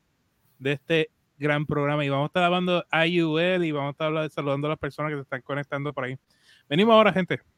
de 0.59 0.71
este 0.73 1.11
gran 1.37 1.65
programa 1.67 2.03
y 2.03 2.09
vamos 2.09 2.25
a 2.25 2.27
estar 2.27 2.43
hablando 2.43 2.83
a 2.89 3.03
UL 3.03 3.63
y 3.63 3.71
vamos 3.71 3.89
a 3.89 3.91
estar 3.91 4.29
saludando 4.31 4.67
a 4.67 4.71
las 4.71 4.79
personas 4.79 5.11
que 5.11 5.17
se 5.17 5.21
están 5.21 5.41
conectando 5.41 5.93
por 5.93 6.05
ahí. 6.05 6.17
Venimos 6.67 6.93
ahora, 6.93 7.13
gente. 7.13 7.39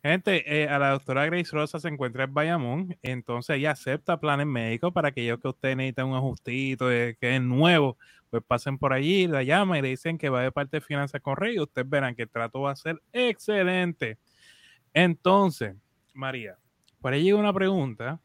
Gente, 0.00 0.62
eh, 0.62 0.68
a 0.68 0.78
la 0.78 0.90
doctora 0.90 1.26
Grace 1.26 1.50
Rosa 1.50 1.80
se 1.80 1.88
encuentra 1.88 2.22
en 2.22 2.32
Bayamón, 2.32 2.96
entonces 3.02 3.56
ella 3.56 3.72
acepta 3.72 4.20
planes 4.20 4.46
médicos 4.46 4.92
para 4.92 5.08
aquellos 5.08 5.40
que 5.40 5.48
usted 5.48 5.74
necesita 5.74 6.04
un 6.04 6.14
ajustito, 6.14 6.88
que 6.88 7.16
es 7.20 7.42
nuevo, 7.42 7.98
pues 8.30 8.44
pasen 8.46 8.78
por 8.78 8.92
allí, 8.92 9.26
la 9.26 9.42
llama 9.42 9.76
y 9.76 9.82
le 9.82 9.88
dicen 9.88 10.16
que 10.16 10.28
va 10.28 10.42
de 10.42 10.52
parte 10.52 10.76
de 10.76 10.80
Finanzas 10.82 11.20
con 11.20 11.36
Rey 11.36 11.56
y 11.56 11.60
ustedes 11.60 11.88
verán 11.88 12.14
que 12.14 12.22
el 12.22 12.30
trato 12.30 12.60
va 12.60 12.70
a 12.72 12.76
ser 12.76 13.02
excelente. 13.12 14.18
Entonces, 14.94 15.74
María, 16.14 16.58
por 17.00 17.12
ahí 17.12 17.24
llega 17.24 17.38
una 17.38 17.52
pregunta. 17.52 18.20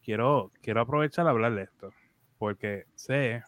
Quiero, 0.00 0.52
quiero 0.62 0.80
aprovechar 0.80 1.26
a 1.26 1.30
hablar 1.30 1.56
de 1.56 1.62
esto, 1.64 1.90
porque 2.38 2.84
sé 2.94 3.42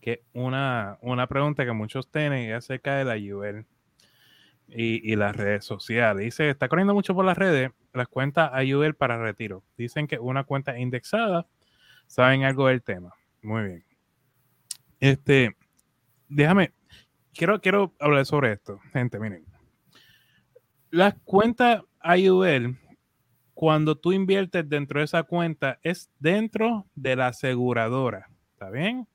que 0.00 0.22
una, 0.32 0.96
una 1.02 1.26
pregunta 1.26 1.66
que 1.66 1.72
muchos 1.72 2.10
tienen 2.10 2.48
es 2.50 2.56
acerca 2.56 2.96
de 2.96 3.04
la 3.04 3.36
UL 3.36 3.66
y, 4.68 5.16
las 5.16 5.36
redes 5.36 5.64
sociales. 5.64 6.24
Dice, 6.24 6.50
está 6.50 6.68
corriendo 6.68 6.94
mucho 6.94 7.14
por 7.14 7.24
las 7.24 7.38
redes 7.38 7.70
las 7.92 8.08
cuentas 8.08 8.50
ayuel 8.52 8.94
para 8.94 9.18
retiro. 9.18 9.64
Dicen 9.76 10.06
que 10.06 10.18
una 10.18 10.44
cuenta 10.44 10.78
indexada, 10.78 11.46
saben 12.06 12.44
algo 12.44 12.68
del 12.68 12.82
tema. 12.82 13.14
Muy 13.42 13.62
bien. 13.64 13.84
Este, 15.00 15.56
déjame, 16.28 16.72
quiero, 17.34 17.60
quiero 17.60 17.94
hablar 17.98 18.26
sobre 18.26 18.52
esto, 18.52 18.80
gente, 18.92 19.18
miren. 19.18 19.44
Las 20.90 21.14
cuentas 21.24 21.82
IUL, 22.02 22.78
cuando 23.54 23.96
tú 23.96 24.12
inviertes 24.12 24.68
dentro 24.68 25.00
de 25.00 25.04
esa 25.04 25.22
cuenta, 25.22 25.78
es 25.82 26.10
dentro 26.18 26.86
de 26.94 27.16
la 27.16 27.28
aseguradora, 27.28 28.30
¿está 28.52 28.70
bien? 28.70 29.08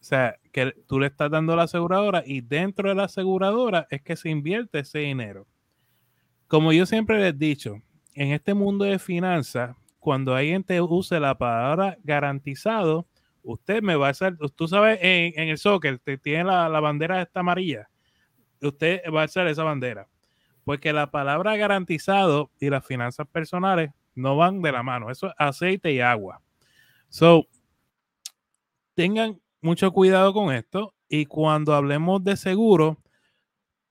O 0.00 0.04
sea, 0.04 0.36
que 0.52 0.72
tú 0.86 1.00
le 1.00 1.08
estás 1.08 1.30
dando 1.30 1.52
a 1.52 1.56
la 1.56 1.62
aseguradora 1.64 2.22
y 2.24 2.40
dentro 2.40 2.88
de 2.88 2.94
la 2.94 3.04
aseguradora 3.04 3.86
es 3.90 4.02
que 4.02 4.16
se 4.16 4.30
invierte 4.30 4.78
ese 4.78 5.00
dinero. 5.00 5.46
Como 6.46 6.72
yo 6.72 6.86
siempre 6.86 7.18
les 7.18 7.34
he 7.34 7.36
dicho, 7.36 7.82
en 8.14 8.32
este 8.32 8.54
mundo 8.54 8.84
de 8.84 8.98
finanzas, 8.98 9.76
cuando 9.98 10.34
alguien 10.34 10.64
te 10.64 10.80
use 10.80 11.18
la 11.20 11.36
palabra 11.36 11.98
garantizado, 12.04 13.06
usted 13.42 13.82
me 13.82 13.96
va 13.96 14.08
a 14.08 14.10
hacer, 14.10 14.36
tú 14.54 14.68
sabes, 14.68 14.98
en, 15.02 15.48
el 15.48 15.58
soccer, 15.58 15.98
te 15.98 16.16
tiene 16.16 16.44
la, 16.44 16.68
la, 16.68 16.80
bandera 16.80 17.20
esta 17.20 17.40
amarilla, 17.40 17.90
usted 18.62 19.02
va 19.14 19.22
a 19.22 19.24
hacer 19.24 19.46
esa 19.48 19.64
bandera. 19.64 20.08
Porque 20.64 20.92
la 20.92 21.10
palabra 21.10 21.56
garantizado 21.56 22.50
y 22.60 22.70
las 22.70 22.86
finanzas 22.86 23.26
personales 23.26 23.90
no 24.14 24.36
van 24.36 24.60
de 24.62 24.72
la 24.72 24.82
mano, 24.82 25.10
eso 25.10 25.28
es 25.28 25.34
aceite 25.38 25.92
y 25.92 26.00
agua. 26.00 26.42
So, 27.08 27.46
tengan 28.94 29.40
mucho 29.60 29.92
cuidado 29.92 30.32
con 30.32 30.54
esto. 30.54 30.94
Y 31.08 31.26
cuando 31.26 31.74
hablemos 31.74 32.22
de 32.22 32.36
seguro, 32.36 32.98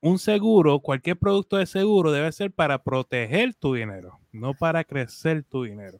un 0.01 0.19
seguro, 0.19 0.79
cualquier 0.79 1.17
producto 1.17 1.57
de 1.57 1.65
seguro 1.65 2.11
debe 2.11 2.31
ser 2.31 2.51
para 2.51 2.83
proteger 2.83 3.55
tu 3.55 3.73
dinero, 3.73 4.19
no 4.31 4.53
para 4.53 4.83
crecer 4.83 5.43
tu 5.43 5.63
dinero. 5.63 5.99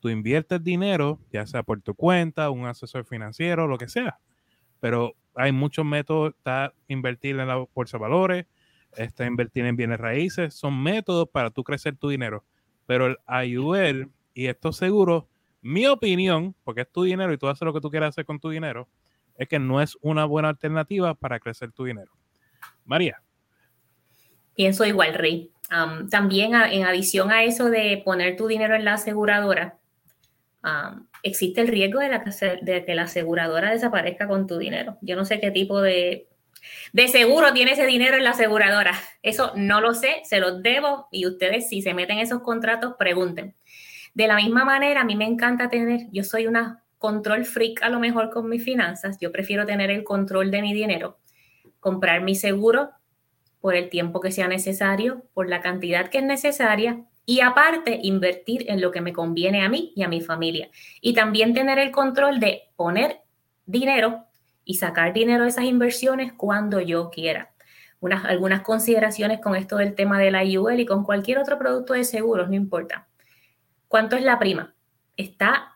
Tú 0.00 0.08
inviertes 0.08 0.62
dinero, 0.62 1.20
ya 1.32 1.46
sea 1.46 1.62
por 1.62 1.80
tu 1.80 1.94
cuenta, 1.94 2.50
un 2.50 2.66
asesor 2.66 3.04
financiero, 3.04 3.66
lo 3.66 3.78
que 3.78 3.88
sea. 3.88 4.18
Pero 4.80 5.14
hay 5.34 5.52
muchos 5.52 5.84
métodos, 5.84 6.34
está 6.36 6.74
invertir 6.88 7.38
en 7.38 7.48
la 7.48 7.64
bolsa 7.72 7.96
de 7.96 8.02
valores, 8.02 8.46
está 8.96 9.24
invertir 9.26 9.64
en 9.64 9.76
bienes 9.76 10.00
raíces, 10.00 10.54
son 10.54 10.82
métodos 10.82 11.28
para 11.28 11.50
tú 11.50 11.64
crecer 11.64 11.96
tu 11.96 12.08
dinero. 12.08 12.44
Pero 12.84 13.06
el 13.06 13.16
ayudar 13.26 14.08
y 14.34 14.46
estos 14.46 14.76
seguros 14.76 15.24
mi 15.62 15.86
opinión, 15.86 16.54
porque 16.64 16.82
es 16.82 16.90
tu 16.90 17.04
dinero 17.04 17.32
y 17.32 17.38
tú 17.38 17.48
haces 17.48 17.62
lo 17.62 17.72
que 17.72 17.80
tú 17.80 17.90
quieras 17.90 18.10
hacer 18.10 18.26
con 18.26 18.40
tu 18.40 18.50
dinero, 18.50 18.88
es 19.36 19.48
que 19.48 19.58
no 19.58 19.80
es 19.80 19.96
una 20.02 20.24
buena 20.24 20.50
alternativa 20.50 21.14
para 21.14 21.40
crecer 21.40 21.72
tu 21.72 21.84
dinero. 21.84 22.12
María. 22.84 23.22
Pienso 24.54 24.84
igual, 24.84 25.14
Rey. 25.14 25.50
también 26.10 26.54
en 26.54 26.84
adición 26.84 27.30
a 27.30 27.44
eso 27.44 27.70
de 27.70 28.02
poner 28.04 28.36
tu 28.36 28.46
dinero 28.46 28.74
en 28.74 28.84
la 28.84 28.94
aseguradora, 28.94 29.78
existe 31.22 31.60
el 31.60 31.68
riesgo 31.68 32.00
de, 32.00 32.84
que 32.86 32.94
la 32.94 33.02
aseguradora 33.02 33.70
desaparezca 33.70 34.28
con 34.28 34.46
tu 34.46 34.58
dinero. 34.58 34.98
Yo 35.00 35.16
no 35.16 35.24
sé 35.24 35.40
qué 35.40 35.50
tipo 35.50 35.80
de, 35.80 36.28
de 36.92 37.08
seguro 37.08 37.52
tiene 37.52 37.72
ese 37.72 37.86
dinero 37.86 38.16
en 38.16 38.24
la 38.24 38.30
aseguradora. 38.30 38.92
Eso 39.22 39.52
no 39.56 39.80
lo 39.80 39.94
sé, 39.94 40.22
se 40.24 40.40
los 40.40 40.62
debo 40.62 41.08
y 41.10 41.26
ustedes 41.26 41.68
si 41.68 41.82
se 41.82 41.94
meten 41.94 42.18
esos 42.18 42.42
contratos, 42.42 42.94
pregunten. 42.98 43.56
De 44.14 44.26
la 44.26 44.36
misma 44.36 44.64
manera, 44.64 45.00
a 45.00 45.04
mí 45.04 45.16
me 45.16 45.26
encanta 45.26 45.68
tener, 45.68 46.08
yo 46.12 46.22
soy 46.22 46.46
una 46.46 46.82
control 46.98 47.44
freak 47.44 47.82
a 47.82 47.88
lo 47.88 47.98
mejor 47.98 48.30
con 48.30 48.48
mis 48.48 48.62
finanzas, 48.62 49.18
yo 49.20 49.32
prefiero 49.32 49.66
tener 49.66 49.90
el 49.90 50.04
control 50.04 50.50
de 50.50 50.62
mi 50.62 50.72
dinero, 50.74 51.18
comprar 51.80 52.22
mi 52.22 52.34
seguro 52.34 52.90
por 53.60 53.74
el 53.74 53.88
tiempo 53.88 54.20
que 54.20 54.30
sea 54.30 54.48
necesario, 54.48 55.24
por 55.34 55.48
la 55.48 55.62
cantidad 55.62 56.08
que 56.08 56.18
es 56.18 56.24
necesaria 56.24 57.04
y 57.24 57.40
aparte 57.40 58.00
invertir 58.02 58.66
en 58.68 58.80
lo 58.80 58.90
que 58.90 59.00
me 59.00 59.12
conviene 59.12 59.64
a 59.64 59.68
mí 59.68 59.92
y 59.96 60.02
a 60.02 60.08
mi 60.08 60.20
familia. 60.20 60.68
Y 61.00 61.14
también 61.14 61.54
tener 61.54 61.78
el 61.78 61.90
control 61.90 62.40
de 62.40 62.70
poner 62.76 63.22
dinero 63.66 64.24
y 64.64 64.74
sacar 64.74 65.12
dinero 65.12 65.44
de 65.44 65.50
esas 65.50 65.64
inversiones 65.64 66.32
cuando 66.32 66.80
yo 66.80 67.10
quiera. 67.10 67.52
Unas, 68.00 68.24
algunas 68.24 68.62
consideraciones 68.62 69.40
con 69.40 69.54
esto 69.54 69.76
del 69.76 69.94
tema 69.94 70.18
de 70.18 70.32
la 70.32 70.44
IUL 70.44 70.80
y 70.80 70.86
con 70.86 71.04
cualquier 71.04 71.38
otro 71.38 71.58
producto 71.58 71.94
de 71.94 72.04
seguros, 72.04 72.48
no 72.48 72.56
importa. 72.56 73.08
¿Cuánto 73.92 74.16
es 74.16 74.22
la 74.22 74.38
prima? 74.38 74.74
Está 75.18 75.74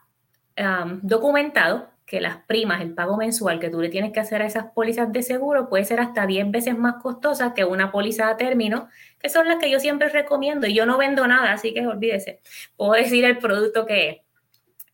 documentado 1.03 1.91
que 2.03 2.19
las 2.19 2.37
primas, 2.47 2.81
el 2.81 2.95
pago 2.95 3.15
mensual 3.15 3.59
que 3.59 3.69
tú 3.69 3.79
le 3.79 3.89
tienes 3.89 4.11
que 4.11 4.19
hacer 4.19 4.41
a 4.41 4.47
esas 4.47 4.71
pólizas 4.73 5.13
de 5.13 5.21
seguro 5.21 5.69
puede 5.69 5.85
ser 5.85 5.99
hasta 5.99 6.25
10 6.25 6.49
veces 6.49 6.75
más 6.75 6.95
costosa 6.95 7.53
que 7.53 7.63
una 7.63 7.91
póliza 7.91 8.29
a 8.29 8.35
término, 8.35 8.89
que 9.19 9.29
son 9.29 9.47
las 9.47 9.57
que 9.59 9.69
yo 9.69 9.79
siempre 9.79 10.09
recomiendo. 10.09 10.65
Y 10.65 10.73
yo 10.73 10.87
no 10.87 10.97
vendo 10.97 11.27
nada, 11.27 11.51
así 11.51 11.75
que 11.75 11.85
olvídese. 11.85 12.41
Puedo 12.75 12.93
decir 12.93 13.23
el 13.23 13.37
producto 13.37 13.85
que 13.85 14.09
es. 14.09 14.17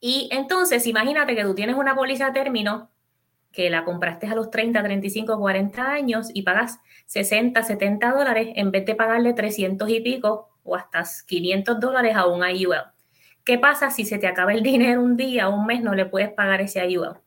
Y 0.02 0.28
entonces, 0.34 0.86
imagínate 0.86 1.34
que 1.34 1.44
tú 1.44 1.56
tienes 1.56 1.78
una 1.78 1.96
póliza 1.96 2.28
a 2.28 2.34
término 2.34 2.92
que 3.54 3.70
la 3.70 3.86
compraste 3.86 4.28
a 4.28 4.36
los 4.36 4.52
30, 4.52 4.84
35, 4.84 5.40
40 5.40 5.90
años 5.90 6.30
y 6.34 6.42
pagas 6.42 6.82
60, 7.06 7.64
70 7.64 8.12
dólares 8.12 8.50
en 8.58 8.72
vez 8.72 8.86
de 8.86 8.96
pagarle 8.96 9.32
300 9.32 9.90
y 9.90 10.02
pico 10.02 10.50
o 10.66 10.76
hasta 10.76 11.06
500 11.26 11.80
dólares 11.80 12.18
a 12.18 12.26
un 12.26 12.46
IUL. 12.46 12.93
¿Qué 13.46 13.58
pasa 13.58 13.90
si 13.90 14.06
se 14.06 14.20
te 14.20 14.28
acaba 14.28 14.54
el 14.54 14.64
dinero 14.64 15.02
un 15.02 15.18
día 15.18 15.50
o 15.50 15.56
un 15.56 15.66
mes, 15.66 15.82
no 15.82 15.94
le 15.94 16.06
puedes 16.06 16.32
pagar 16.32 16.62
ese 16.62 16.80
ayuda? 16.80 17.22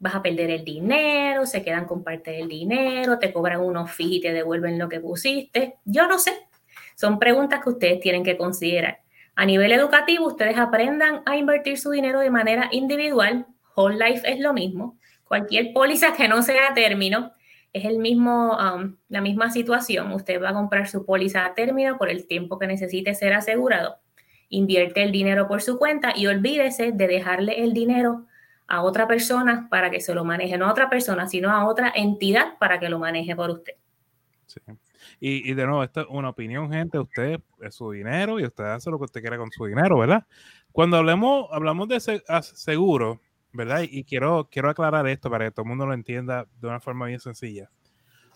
Vas 0.00 0.16
a 0.16 0.22
perder 0.22 0.50
el 0.50 0.64
dinero, 0.64 1.46
se 1.46 1.62
quedan 1.62 1.84
con 1.84 2.02
parte 2.02 2.32
del 2.32 2.48
dinero, 2.48 3.20
te 3.20 3.32
cobran 3.32 3.60
unos 3.60 3.92
fees 3.92 4.12
y 4.12 4.20
te 4.20 4.32
devuelven 4.32 4.78
lo 4.78 4.88
que 4.88 4.98
pusiste. 4.98 5.76
Yo 5.84 6.08
no 6.08 6.18
sé. 6.18 6.32
Son 6.96 7.20
preguntas 7.20 7.62
que 7.62 7.70
ustedes 7.70 8.00
tienen 8.00 8.24
que 8.24 8.36
considerar. 8.36 9.00
A 9.36 9.46
nivel 9.46 9.70
educativo, 9.70 10.26
ustedes 10.26 10.58
aprendan 10.58 11.22
a 11.24 11.36
invertir 11.36 11.78
su 11.78 11.92
dinero 11.92 12.18
de 12.18 12.30
manera 12.30 12.68
individual. 12.72 13.46
Whole 13.76 13.96
Life 13.96 14.28
es 14.28 14.40
lo 14.40 14.52
mismo. 14.52 14.98
Cualquier 15.22 15.72
póliza 15.72 16.14
que 16.14 16.26
no 16.26 16.42
sea 16.42 16.70
a 16.70 16.74
término 16.74 17.32
es 17.72 17.84
el 17.84 17.98
mismo, 17.98 18.56
um, 18.56 18.96
la 19.08 19.20
misma 19.20 19.50
situación. 19.50 20.10
Usted 20.10 20.42
va 20.42 20.50
a 20.50 20.54
comprar 20.54 20.88
su 20.88 21.06
póliza 21.06 21.44
a 21.44 21.54
término 21.54 21.96
por 21.96 22.10
el 22.10 22.26
tiempo 22.26 22.58
que 22.58 22.66
necesite 22.66 23.14
ser 23.14 23.34
asegurado. 23.34 24.00
Invierte 24.50 25.02
el 25.02 25.12
dinero 25.12 25.46
por 25.48 25.62
su 25.62 25.78
cuenta 25.78 26.12
y 26.16 26.26
olvídese 26.26 26.92
de 26.92 27.06
dejarle 27.06 27.62
el 27.62 27.72
dinero 27.72 28.26
a 28.66 28.82
otra 28.82 29.06
persona 29.06 29.66
para 29.70 29.90
que 29.90 30.00
se 30.00 30.14
lo 30.14 30.24
maneje, 30.24 30.58
no 30.58 30.66
a 30.66 30.70
otra 30.70 30.90
persona, 30.90 31.26
sino 31.26 31.50
a 31.50 31.66
otra 31.66 31.92
entidad 31.94 32.58
para 32.58 32.78
que 32.78 32.88
lo 32.88 32.98
maneje 32.98 33.34
por 33.34 33.50
usted. 33.50 33.74
Sí. 34.46 34.60
Y, 35.20 35.52
de 35.54 35.66
nuevo, 35.66 35.82
esto 35.82 36.02
es 36.02 36.06
una 36.10 36.28
opinión, 36.28 36.70
gente. 36.70 36.98
Usted 36.98 37.40
es 37.60 37.74
su 37.74 37.90
dinero 37.90 38.38
y 38.38 38.44
usted 38.44 38.64
hace 38.64 38.90
lo 38.90 38.98
que 38.98 39.06
usted 39.06 39.20
quiera 39.20 39.36
con 39.36 39.50
su 39.50 39.64
dinero, 39.64 39.98
¿verdad? 39.98 40.24
Cuando 40.70 40.96
hablemos, 40.96 41.48
hablamos 41.50 41.88
de 41.88 42.00
seguro, 42.42 43.20
¿verdad? 43.52 43.82
Y 43.82 44.04
quiero, 44.04 44.48
quiero 44.50 44.70
aclarar 44.70 45.08
esto 45.08 45.28
para 45.28 45.46
que 45.46 45.50
todo 45.50 45.64
el 45.64 45.70
mundo 45.70 45.86
lo 45.86 45.94
entienda 45.94 46.46
de 46.60 46.68
una 46.68 46.78
forma 46.78 47.06
bien 47.06 47.18
sencilla. 47.18 47.68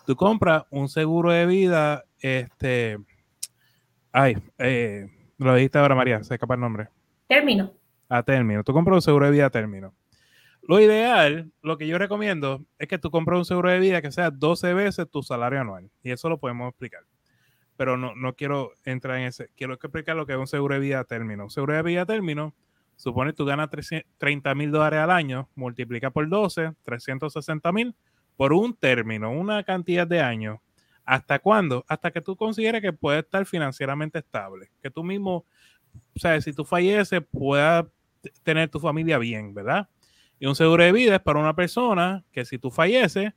Tú 0.06 0.16
compras 0.16 0.64
un 0.70 0.88
seguro 0.88 1.30
de 1.30 1.46
vida, 1.46 2.04
este. 2.18 2.98
Ay, 4.10 4.36
eh, 4.58 5.08
lo 5.38 5.54
dijiste 5.54 5.78
ahora, 5.78 5.94
María, 5.94 6.22
se 6.22 6.34
escapa 6.34 6.54
el 6.54 6.60
nombre. 6.60 6.88
Término. 7.26 7.72
A 8.08 8.22
término. 8.22 8.62
Tú 8.62 8.72
compras 8.72 8.96
un 8.96 9.02
seguro 9.02 9.26
de 9.26 9.32
vida 9.32 9.46
a 9.46 9.50
término. 9.50 9.94
Lo 10.62 10.80
ideal, 10.80 11.50
lo 11.62 11.76
que 11.76 11.88
yo 11.88 11.98
recomiendo, 11.98 12.64
es 12.78 12.86
que 12.86 12.98
tú 12.98 13.10
compres 13.10 13.38
un 13.38 13.44
seguro 13.44 13.70
de 13.70 13.80
vida 13.80 14.00
que 14.00 14.12
sea 14.12 14.30
12 14.30 14.74
veces 14.74 15.10
tu 15.10 15.22
salario 15.22 15.60
anual. 15.60 15.90
Y 16.02 16.12
eso 16.12 16.28
lo 16.28 16.38
podemos 16.38 16.68
explicar. 16.68 17.02
Pero 17.76 17.96
no, 17.96 18.14
no 18.14 18.34
quiero 18.34 18.72
entrar 18.84 19.18
en 19.18 19.24
ese. 19.24 19.48
Quiero 19.56 19.74
explicar 19.74 20.14
lo 20.14 20.26
que 20.26 20.34
es 20.34 20.38
un 20.38 20.46
seguro 20.46 20.74
de 20.74 20.80
vida 20.80 21.00
a 21.00 21.04
término. 21.04 21.44
Un 21.44 21.50
seguro 21.50 21.74
de 21.74 21.82
vida 21.82 22.02
a 22.02 22.06
término 22.06 22.54
supone 22.96 23.30
que 23.32 23.36
tú 23.36 23.44
ganas 23.44 23.70
30 24.18 24.54
mil 24.54 24.70
dólares 24.70 25.00
al 25.00 25.10
año, 25.10 25.48
multiplica 25.56 26.10
por 26.10 26.28
12, 26.28 26.74
360 26.84 27.72
mil 27.72 27.96
por 28.36 28.52
un 28.52 28.74
término, 28.74 29.30
una 29.30 29.64
cantidad 29.64 30.06
de 30.06 30.20
años. 30.20 30.58
¿Hasta 31.04 31.38
cuándo? 31.38 31.84
Hasta 31.88 32.10
que 32.10 32.20
tú 32.20 32.36
consideres 32.36 32.80
que 32.80 32.92
puedes 32.92 33.24
estar 33.24 33.44
financieramente 33.46 34.20
estable. 34.20 34.70
Que 34.82 34.90
tú 34.90 35.02
mismo, 35.02 35.44
o 36.14 36.18
sea, 36.18 36.40
si 36.40 36.52
tú 36.52 36.64
falleces, 36.64 37.22
puedas 37.30 37.86
tener 38.42 38.68
tu 38.68 38.78
familia 38.78 39.18
bien, 39.18 39.52
¿verdad? 39.52 39.88
Y 40.38 40.46
un 40.46 40.54
seguro 40.54 40.82
de 40.82 40.92
vida 40.92 41.16
es 41.16 41.22
para 41.22 41.40
una 41.40 41.54
persona 41.54 42.24
que 42.32 42.44
si 42.44 42.58
tú 42.58 42.70
falleces, 42.70 43.32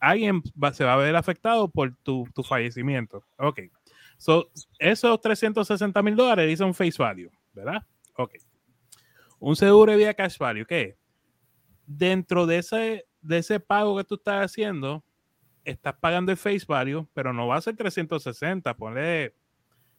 alguien 0.00 0.42
se 0.72 0.84
va 0.84 0.94
a 0.94 0.96
ver 0.96 1.14
afectado 1.16 1.68
por 1.68 1.94
tu, 2.02 2.26
fallecimiento. 2.44 3.24
Ok. 3.38 3.60
So, 4.18 4.50
esos 4.78 5.20
360 5.20 6.02
mil 6.02 6.16
dólares 6.16 6.48
dicen 6.48 6.74
face 6.74 6.96
value, 6.98 7.30
¿verdad? 7.52 7.84
Ok. 8.14 8.34
Un 9.38 9.56
seguro 9.56 9.92
de 9.92 9.98
vida 9.98 10.14
cash 10.14 10.38
value, 10.38 10.64
¿qué? 10.64 10.96
Dentro 11.86 12.46
de 12.46 12.58
ese, 12.58 13.06
de 13.20 13.38
ese 13.38 13.60
pago 13.60 13.96
que 13.96 14.04
tú 14.04 14.14
estás 14.14 14.46
haciendo, 14.46 15.04
estás 15.66 15.94
pagando 16.00 16.32
el 16.32 16.38
face 16.38 16.64
value, 16.66 17.06
pero 17.12 17.32
no 17.32 17.46
va 17.48 17.56
a 17.56 17.60
ser 17.60 17.76
360, 17.76 18.74
ponle 18.74 19.34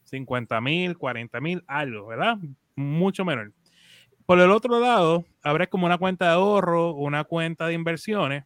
50 0.04 0.62
mil, 0.62 0.98
40 0.98 1.42
mil, 1.42 1.64
algo, 1.68 2.08
¿verdad? 2.08 2.38
Mucho 2.76 3.26
menor. 3.26 3.52
Por 4.26 4.40
el 4.40 4.52
otro 4.52 4.80
lado, 4.80 5.26
habrá 5.44 5.68
como 5.68 5.86
una 5.86 5.98
cuenta 5.98 6.26
de 6.26 6.32
ahorro, 6.32 6.92
una 6.92 7.24
cuenta 7.26 7.68
de 7.68 7.74
inversiones, 7.74 8.46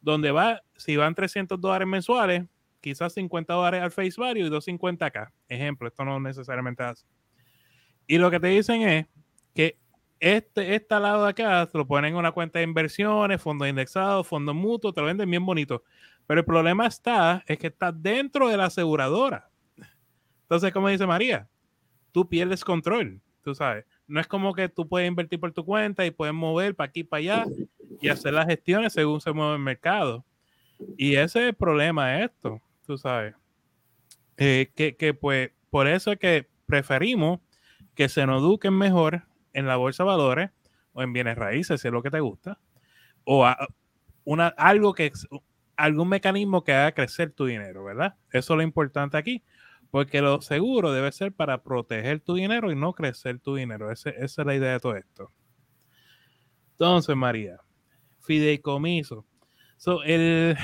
donde 0.00 0.30
va, 0.30 0.62
si 0.76 0.96
van 0.96 1.14
300 1.14 1.60
dólares 1.60 1.88
mensuales, 1.88 2.44
quizás 2.80 3.14
50 3.14 3.52
dólares 3.52 3.82
al 3.82 3.90
face 3.90 4.14
value 4.16 4.46
y 4.46 4.48
250 4.48 5.04
acá. 5.04 5.32
Ejemplo, 5.48 5.88
esto 5.88 6.04
no 6.04 6.20
necesariamente 6.20 6.82
hace. 6.82 7.04
Y 8.06 8.18
lo 8.18 8.30
que 8.30 8.40
te 8.40 8.48
dicen 8.48 8.82
es 8.82 9.06
que 9.54 9.76
este, 10.20 10.74
este 10.74 10.98
lado 10.98 11.24
de 11.24 11.30
acá 11.30 11.66
te 11.66 11.78
lo 11.78 11.86
ponen 11.86 12.12
en 12.12 12.16
una 12.16 12.32
cuenta 12.32 12.58
de 12.58 12.64
inversiones, 12.64 13.40
fondos 13.40 13.68
indexados, 13.68 14.26
fondos 14.26 14.54
mutuos, 14.54 14.94
te 14.94 15.00
lo 15.00 15.06
venden 15.06 15.30
bien 15.30 15.44
bonito. 15.44 15.82
Pero 16.28 16.40
el 16.40 16.46
problema 16.46 16.86
está, 16.86 17.42
es 17.48 17.58
que 17.58 17.66
está 17.66 17.90
dentro 17.90 18.48
de 18.48 18.56
la 18.56 18.66
aseguradora. 18.66 19.50
Entonces, 20.42 20.72
como 20.72 20.88
dice 20.88 21.08
María, 21.08 21.48
tú 22.12 22.28
pierdes 22.28 22.64
control, 22.64 23.20
tú 23.42 23.56
sabes 23.56 23.84
no 24.08 24.20
es 24.20 24.26
como 24.26 24.54
que 24.54 24.68
tú 24.68 24.88
puedes 24.88 25.06
invertir 25.06 25.38
por 25.38 25.52
tu 25.52 25.64
cuenta 25.64 26.04
y 26.04 26.10
puedes 26.10 26.34
mover 26.34 26.74
para 26.74 26.88
aquí 26.88 27.04
para 27.04 27.18
allá 27.18 27.46
y 28.00 28.08
hacer 28.08 28.32
las 28.32 28.46
gestiones 28.46 28.94
según 28.94 29.20
se 29.20 29.32
mueve 29.32 29.56
el 29.56 29.62
mercado. 29.62 30.24
Y 30.96 31.16
ese 31.16 31.40
es 31.40 31.48
el 31.50 31.54
problema 31.54 32.08
de 32.08 32.24
esto, 32.24 32.62
tú 32.86 32.96
sabes. 32.96 33.34
Eh, 34.38 34.70
que, 34.74 35.14
pues 35.14 35.50
por 35.68 35.86
eso 35.86 36.12
es 36.12 36.18
que 36.18 36.48
preferimos 36.64 37.40
que 37.94 38.08
se 38.08 38.26
nos 38.26 38.40
eduquen 38.40 38.72
mejor 38.72 39.24
en 39.52 39.66
la 39.66 39.76
bolsa 39.76 40.04
de 40.04 40.08
valores 40.08 40.50
o 40.92 41.02
en 41.02 41.12
bienes 41.12 41.36
raíces, 41.36 41.80
si 41.80 41.88
es 41.88 41.92
lo 41.92 42.02
que 42.02 42.10
te 42.10 42.20
gusta, 42.20 42.58
o 43.24 43.46
una, 44.24 44.46
algo 44.48 44.94
que 44.94 45.12
algún 45.78 46.08
mecanismo 46.08 46.64
que 46.64 46.72
haga 46.72 46.92
crecer 46.92 47.32
tu 47.32 47.46
dinero, 47.46 47.84
¿verdad? 47.84 48.16
Eso 48.32 48.52
es 48.52 48.56
lo 48.56 48.62
importante 48.62 49.16
aquí. 49.16 49.42
Porque 49.90 50.20
lo 50.20 50.42
seguro 50.42 50.92
debe 50.92 51.10
ser 51.12 51.32
para 51.32 51.62
proteger 51.62 52.20
tu 52.20 52.34
dinero 52.34 52.70
y 52.70 52.76
no 52.76 52.92
crecer 52.92 53.38
tu 53.38 53.54
dinero. 53.54 53.90
esa 53.90 54.10
es 54.10 54.36
la 54.36 54.54
idea 54.54 54.72
de 54.72 54.80
todo 54.80 54.96
esto. 54.96 55.32
Entonces, 56.72 57.16
María, 57.16 57.58
fideicomiso. 58.20 59.24
So, 59.78 60.02
el, 60.02 60.56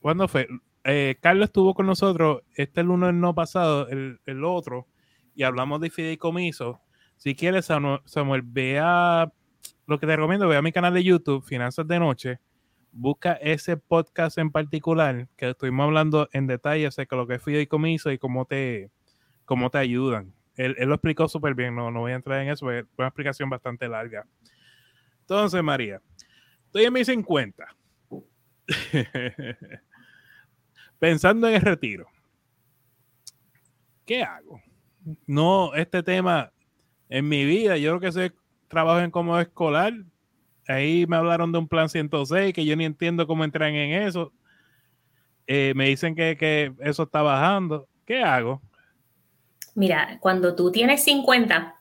¿Cuándo 0.00 0.26
fue? 0.26 0.48
Eh, 0.84 1.16
Carlos 1.20 1.46
estuvo 1.46 1.74
con 1.74 1.86
nosotros 1.86 2.42
este 2.54 2.82
lunes 2.82 3.14
no 3.14 3.34
pasado, 3.34 3.88
el, 3.88 4.20
el, 4.26 4.42
otro, 4.42 4.88
y 5.34 5.42
hablamos 5.42 5.80
de 5.80 5.90
fideicomiso. 5.90 6.80
Si 7.16 7.34
quieres, 7.34 7.66
Samuel, 7.66 8.42
vea 8.42 9.30
lo 9.86 9.98
que 9.98 10.06
te 10.06 10.16
recomiendo, 10.16 10.48
vea 10.48 10.62
mi 10.62 10.72
canal 10.72 10.94
de 10.94 11.04
YouTube, 11.04 11.44
Finanzas 11.44 11.86
de 11.86 11.98
Noche, 11.98 12.40
busca 12.92 13.34
ese 13.34 13.76
podcast 13.76 14.38
en 14.38 14.50
particular 14.50 15.28
que 15.36 15.50
estuvimos 15.50 15.84
hablando 15.84 16.28
en 16.32 16.46
detalle 16.46 16.86
acerca 16.86 17.16
de 17.16 17.22
lo 17.22 17.28
que 17.28 17.34
es 17.34 17.42
fideicomiso 17.42 18.10
y 18.10 18.18
cómo 18.18 18.44
te, 18.44 18.90
cómo 19.44 19.70
te 19.70 19.78
ayudan. 19.78 20.32
Él, 20.56 20.74
lo 20.78 20.94
explicó 20.94 21.28
súper 21.28 21.54
bien, 21.54 21.76
no, 21.76 21.90
no 21.90 22.00
voy 22.00 22.12
a 22.12 22.16
entrar 22.16 22.42
en 22.42 22.50
eso, 22.50 22.70
es 22.72 22.84
una 22.96 23.08
explicación 23.08 23.48
bastante 23.48 23.88
larga. 23.88 24.26
Entonces, 25.20 25.62
María, 25.62 26.02
estoy 26.66 26.84
en 26.84 26.92
mis 26.92 27.06
50. 27.06 27.66
Pensando 30.98 31.48
en 31.48 31.54
el 31.54 31.60
retiro. 31.60 32.08
¿Qué 34.04 34.22
hago? 34.22 34.60
No, 35.26 35.74
este 35.74 36.02
tema 36.02 36.52
en 37.08 37.28
mi 37.28 37.44
vida, 37.44 37.76
yo 37.76 37.90
creo 37.90 38.00
que 38.00 38.12
soy 38.12 38.32
trabajo 38.68 39.00
en 39.00 39.10
como 39.10 39.38
escolar, 39.38 39.92
ahí 40.68 41.06
me 41.06 41.16
hablaron 41.16 41.50
de 41.50 41.58
un 41.58 41.66
plan 41.66 41.88
106 41.88 42.52
que 42.52 42.64
yo 42.64 42.76
ni 42.76 42.84
entiendo 42.84 43.26
cómo 43.26 43.42
entran 43.42 43.74
en 43.74 44.02
eso. 44.02 44.32
Eh, 45.46 45.72
me 45.74 45.88
dicen 45.88 46.14
que, 46.14 46.72
eso 46.80 47.04
está 47.04 47.22
bajando. 47.22 47.88
¿Qué 48.04 48.22
hago? 48.22 48.60
Mira, 49.74 50.18
cuando 50.20 50.54
tú 50.54 50.70
tienes 50.70 51.02
50, 51.04 51.74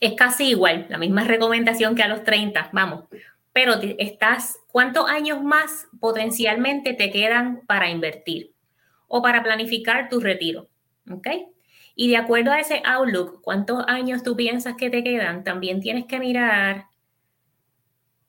es 0.00 0.14
casi 0.14 0.48
igual, 0.48 0.86
la 0.88 0.98
misma 0.98 1.24
recomendación 1.24 1.94
que 1.94 2.02
a 2.02 2.08
los 2.08 2.24
30, 2.24 2.70
vamos. 2.72 3.04
Pero 3.52 3.74
estás, 3.98 4.58
¿cuántos 4.68 5.08
años 5.08 5.42
más 5.42 5.88
potencialmente 6.00 6.94
te 6.94 7.10
quedan 7.10 7.62
para 7.66 7.90
invertir 7.90 8.52
o 9.06 9.20
para 9.20 9.42
planificar 9.42 10.08
tu 10.08 10.20
retiro? 10.20 10.68
¿Ok? 11.10 11.28
Y 11.94 12.08
de 12.08 12.16
acuerdo 12.16 12.52
a 12.52 12.60
ese 12.60 12.80
outlook, 12.84 13.42
¿cuántos 13.42 13.84
años 13.88 14.22
tú 14.22 14.36
piensas 14.36 14.76
que 14.76 14.88
te 14.88 15.02
quedan? 15.02 15.44
También 15.44 15.80
tienes 15.80 16.06
que 16.06 16.20
mirar 16.20 16.87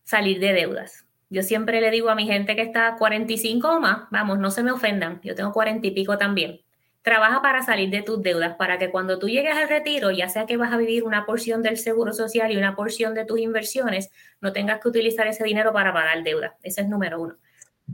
salir 0.10 0.40
de 0.40 0.54
deudas. 0.54 1.06
Yo 1.30 1.44
siempre 1.44 1.82
le 1.82 1.92
digo 1.92 2.10
a 2.10 2.16
mi 2.16 2.26
gente 2.26 2.56
que 2.56 2.64
está 2.64 2.96
45 2.98 3.68
o 3.68 3.80
más, 3.80 4.10
vamos, 4.10 4.40
no 4.40 4.50
se 4.50 4.64
me 4.64 4.72
ofendan, 4.72 5.22
yo 5.24 5.36
tengo 5.36 5.54
40 5.54 5.86
y 5.86 5.92
pico 5.92 6.18
también. 6.18 6.62
Trabaja 7.04 7.44
para 7.44 7.62
salir 7.62 7.92
de 7.92 8.02
tus 8.02 8.20
deudas, 8.24 8.56
para 8.56 8.80
que 8.80 8.90
cuando 8.90 9.20
tú 9.20 9.30
llegues 9.30 9.56
al 9.56 9.70
retiro, 9.70 10.10
ya 10.10 10.28
sea 10.28 10.48
que 10.48 10.58
vas 10.58 10.74
a 10.74 10.78
vivir 10.78 11.04
una 11.04 11.28
porción 11.28 11.62
del 11.62 11.78
seguro 11.78 12.12
social 12.12 12.52
y 12.52 12.58
una 12.58 12.76
porción 12.76 13.14
de 13.14 13.24
tus 13.24 13.40
inversiones, 13.40 14.10
no 14.42 14.52
tengas 14.52 14.80
que 14.82 14.88
utilizar 14.88 15.28
ese 15.28 15.44
dinero 15.44 15.72
para 15.74 15.94
pagar 15.94 16.24
deudas. 16.24 16.54
Ese 16.64 16.82
es 16.82 16.90
número 16.90 17.22
uno. 17.22 17.36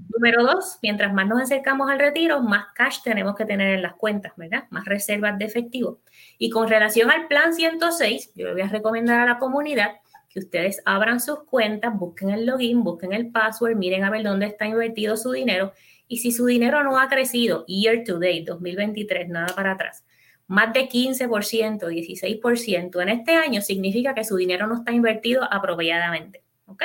Número 0.07 0.43
dos, 0.43 0.79
mientras 0.81 1.13
más 1.13 1.27
nos 1.27 1.41
acercamos 1.41 1.91
al 1.91 1.99
retiro, 1.99 2.39
más 2.39 2.67
cash 2.73 2.99
tenemos 3.03 3.35
que 3.35 3.43
tener 3.43 3.75
en 3.75 3.81
las 3.81 3.95
cuentas, 3.95 4.31
¿verdad? 4.37 4.63
Más 4.69 4.85
reservas 4.85 5.37
de 5.37 5.43
efectivo. 5.43 5.99
Y 6.37 6.49
con 6.49 6.69
relación 6.69 7.11
al 7.11 7.27
plan 7.27 7.53
106, 7.53 8.31
yo 8.35 8.47
le 8.47 8.53
voy 8.53 8.61
a 8.61 8.69
recomendar 8.69 9.19
a 9.19 9.25
la 9.25 9.37
comunidad 9.37 9.97
que 10.35 10.41
ustedes 10.41 10.81
abran 10.83 11.21
sus 11.21 11.45
cuentas, 11.45 11.97
busquen 11.97 12.29
el 12.29 12.45
login, 12.45 12.83
busquen 12.83 13.13
el 13.13 13.31
password, 13.31 13.77
miren 13.77 14.03
a 14.03 14.09
ver 14.09 14.21
dónde 14.21 14.47
está 14.47 14.67
invertido 14.67 15.15
su 15.15 15.31
dinero. 15.31 15.71
Y 16.09 16.17
si 16.17 16.33
su 16.33 16.45
dinero 16.45 16.83
no 16.83 16.99
ha 16.99 17.07
crecido 17.07 17.65
year 17.67 18.03
to 18.03 18.15
date, 18.19 18.43
2023, 18.45 19.29
nada 19.29 19.55
para 19.55 19.71
atrás, 19.71 20.03
más 20.47 20.73
de 20.73 20.89
15%, 20.89 21.79
16% 21.79 23.01
en 23.01 23.09
este 23.09 23.31
año, 23.31 23.61
significa 23.61 24.13
que 24.13 24.25
su 24.25 24.35
dinero 24.35 24.67
no 24.67 24.75
está 24.75 24.91
invertido 24.91 25.41
apropiadamente. 25.49 26.43
¿Ok? 26.65 26.83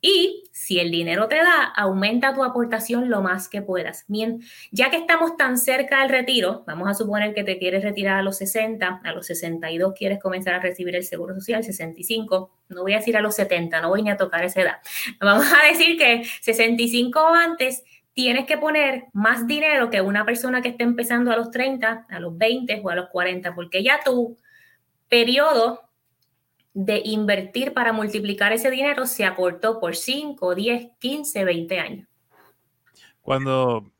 Y 0.00 0.44
si 0.52 0.78
el 0.78 0.90
dinero 0.90 1.28
te 1.28 1.36
da, 1.36 1.64
aumenta 1.64 2.34
tu 2.34 2.44
aportación 2.44 3.10
lo 3.10 3.20
más 3.20 3.48
que 3.48 3.62
puedas. 3.62 4.04
Bien, 4.06 4.40
ya 4.70 4.90
que 4.90 4.96
estamos 4.96 5.36
tan 5.36 5.58
cerca 5.58 6.00
del 6.00 6.10
retiro, 6.10 6.62
vamos 6.66 6.88
a 6.88 6.94
suponer 6.94 7.34
que 7.34 7.42
te 7.42 7.58
quieres 7.58 7.82
retirar 7.82 8.18
a 8.18 8.22
los 8.22 8.38
60, 8.38 9.00
a 9.02 9.12
los 9.12 9.26
62 9.26 9.94
quieres 9.96 10.20
comenzar 10.20 10.54
a 10.54 10.60
recibir 10.60 10.94
el 10.94 11.04
seguro 11.04 11.34
social, 11.34 11.64
65, 11.64 12.50
no 12.68 12.82
voy 12.82 12.92
a 12.94 12.98
decir 12.98 13.16
a 13.16 13.22
los 13.22 13.34
70, 13.34 13.80
no 13.80 13.88
voy 13.88 14.02
ni 14.02 14.10
a 14.10 14.16
tocar 14.16 14.44
esa 14.44 14.62
edad. 14.62 14.76
Vamos 15.20 15.46
a 15.52 15.66
decir 15.68 15.98
que 15.98 16.24
65 16.42 17.20
o 17.20 17.34
antes 17.34 17.82
tienes 18.12 18.46
que 18.46 18.58
poner 18.58 19.06
más 19.12 19.46
dinero 19.46 19.90
que 19.90 20.00
una 20.00 20.24
persona 20.24 20.60
que 20.60 20.70
esté 20.70 20.84
empezando 20.84 21.30
a 21.30 21.36
los 21.36 21.50
30, 21.50 22.06
a 22.08 22.20
los 22.20 22.36
20 22.36 22.80
o 22.84 22.90
a 22.90 22.96
los 22.96 23.08
40, 23.10 23.54
porque 23.54 23.82
ya 23.82 24.00
tu 24.04 24.36
periodo 25.08 25.87
de 26.80 27.02
invertir 27.04 27.74
para 27.74 27.92
multiplicar 27.92 28.52
ese 28.52 28.70
dinero 28.70 29.04
se 29.04 29.24
acortó 29.24 29.80
por 29.80 29.96
5, 29.96 30.54
10, 30.54 30.90
15, 31.00 31.44
20 31.44 31.80
años. 31.80 32.08
Cuando 33.20 33.90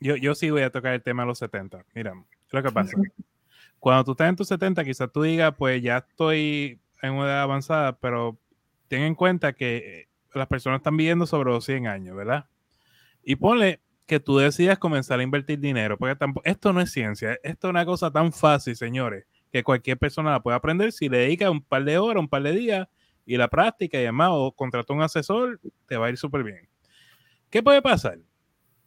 yo, 0.00 0.16
yo 0.16 0.34
sí 0.34 0.48
voy 0.48 0.62
a 0.62 0.70
tocar 0.70 0.94
el 0.94 1.02
tema 1.02 1.24
a 1.24 1.26
los 1.26 1.38
70, 1.38 1.84
mira, 1.94 2.14
lo 2.50 2.62
que 2.62 2.70
pasa. 2.70 2.96
Cuando 3.78 4.04
tú 4.04 4.12
estás 4.12 4.30
en 4.30 4.36
tus 4.36 4.48
70, 4.48 4.82
quizás 4.82 5.12
tú 5.12 5.20
digas, 5.20 5.54
pues 5.58 5.82
ya 5.82 5.98
estoy 5.98 6.80
en 7.02 7.12
una 7.12 7.26
edad 7.26 7.42
avanzada, 7.42 7.98
pero 7.98 8.38
ten 8.88 9.02
en 9.02 9.14
cuenta 9.14 9.52
que 9.52 10.08
las 10.32 10.46
personas 10.46 10.78
están 10.78 10.96
viviendo 10.96 11.26
sobre 11.26 11.50
los 11.50 11.66
100 11.66 11.86
años, 11.86 12.16
¿verdad? 12.16 12.46
Y 13.22 13.36
ponle 13.36 13.82
que 14.06 14.20
tú 14.20 14.38
decidas 14.38 14.78
comenzar 14.78 15.20
a 15.20 15.22
invertir 15.22 15.58
dinero, 15.58 15.98
porque 15.98 16.16
esto 16.44 16.72
no 16.72 16.80
es 16.80 16.90
ciencia, 16.90 17.38
esto 17.42 17.66
es 17.66 17.70
una 17.70 17.84
cosa 17.84 18.10
tan 18.10 18.32
fácil, 18.32 18.74
señores, 18.74 19.26
que 19.52 19.62
cualquier 19.62 19.98
persona 19.98 20.30
la 20.30 20.42
puede 20.42 20.56
aprender 20.56 20.92
si 20.92 21.08
le 21.08 21.18
dedica 21.18 21.50
un 21.50 21.62
par 21.62 21.84
de 21.84 21.98
horas, 21.98 22.20
un 22.20 22.28
par 22.28 22.42
de 22.42 22.52
días 22.52 22.88
y 23.26 23.36
la 23.36 23.48
práctica 23.48 24.00
y 24.00 24.02
demás, 24.02 24.30
o 24.32 24.52
contrata 24.52 24.92
un 24.92 25.02
asesor, 25.02 25.60
te 25.86 25.96
va 25.96 26.06
a 26.06 26.10
ir 26.10 26.16
súper 26.16 26.42
bien. 26.42 26.68
¿Qué 27.50 27.62
puede 27.62 27.82
pasar? 27.82 28.18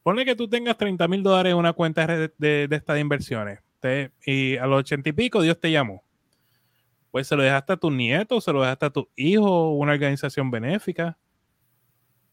Ponle 0.04 0.26
que 0.26 0.36
tú 0.36 0.48
tengas 0.48 0.78
30 0.78 1.08
mil 1.08 1.24
dólares 1.24 1.52
en 1.52 1.58
una 1.58 1.74
cuenta 1.74 2.06
de, 2.06 2.32
de, 2.38 2.68
estas 2.72 3.00
inversiones 3.00 3.60
y 4.26 4.58
a 4.58 4.66
los 4.66 4.80
80 4.80 5.10
y 5.10 5.14
pico 5.14 5.42
Dios 5.42 5.60
te 5.60 5.72
llamó. 5.72 6.04
Pues 7.12 7.28
se 7.28 7.36
lo 7.36 7.44
dejaste 7.44 7.74
a 7.74 7.78
tu 7.78 7.92
nieto, 7.92 8.42
se 8.42 8.52
lo 8.52 8.62
dejaste 8.62 8.88
a 8.88 8.90
tu 8.90 9.08
hijo, 9.16 9.70
una 9.72 9.94
organización 9.94 10.50
benéfica 10.52 11.18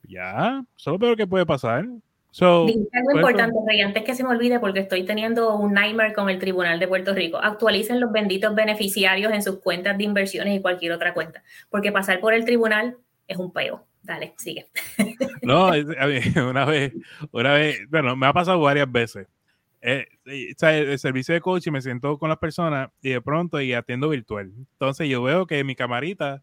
ya, 0.09 0.64
eso 0.77 0.90
es 0.90 0.92
lo 0.92 0.99
peor 0.99 1.16
que 1.16 1.27
puede 1.27 1.47
pasar. 1.47 1.87
So, 2.33 2.66
algo 2.66 3.12
importante, 3.14 3.55
Rey, 3.68 3.83
antes 3.83 4.05
que 4.05 4.14
se 4.14 4.25
me 4.25 4.31
olvide, 4.31 4.59
porque 4.59 4.81
estoy 4.81 5.05
teniendo 5.05 5.55
un 5.55 5.75
nightmare 5.75 6.14
con 6.14 6.31
el 6.31 6.38
Tribunal 6.38 6.81
de 6.81 6.88
Puerto 6.88 7.12
Rico. 7.12 7.37
Actualicen 7.37 8.01
los 8.01 8.11
benditos 8.11 8.55
beneficiarios 8.55 9.31
en 9.35 9.42
sus 9.42 9.61
cuentas 9.61 9.99
de 9.99 10.05
inversiones 10.05 10.59
y 10.59 10.62
cualquier 10.62 10.92
otra 10.92 11.12
cuenta, 11.12 11.42
porque 11.68 11.92
pasar 11.92 12.21
por 12.21 12.33
el 12.33 12.47
tribunal 12.47 12.97
es 13.29 13.37
un 13.37 13.53
peo. 13.53 13.87
Dale, 14.03 14.35
sigue. 14.38 14.66
No, 15.42 15.66
una 16.49 16.64
vez, 16.64 16.92
una 17.33 17.55
vez, 17.55 17.81
bueno, 17.90 18.16
me 18.16 18.27
ha 18.27 18.33
pasado 18.33 18.61
varias 18.61 18.90
veces. 18.90 19.27
Eh, 19.83 20.07
el, 20.25 20.99
servicio 20.99 21.35
de 21.35 21.40
coaching 21.40 21.73
me 21.73 21.83
siento 21.83 22.16
con 22.16 22.29
las 22.29 22.38
personas 22.38 22.90
y 23.03 23.11
de 23.11 23.21
pronto 23.21 23.61
y 23.61 23.75
atiendo 23.75 24.09
virtual. 24.09 24.53
Entonces 24.57 25.09
yo 25.09 25.23
veo 25.23 25.47
que 25.47 25.64
mi 25.64 25.75
camarita 25.75 26.42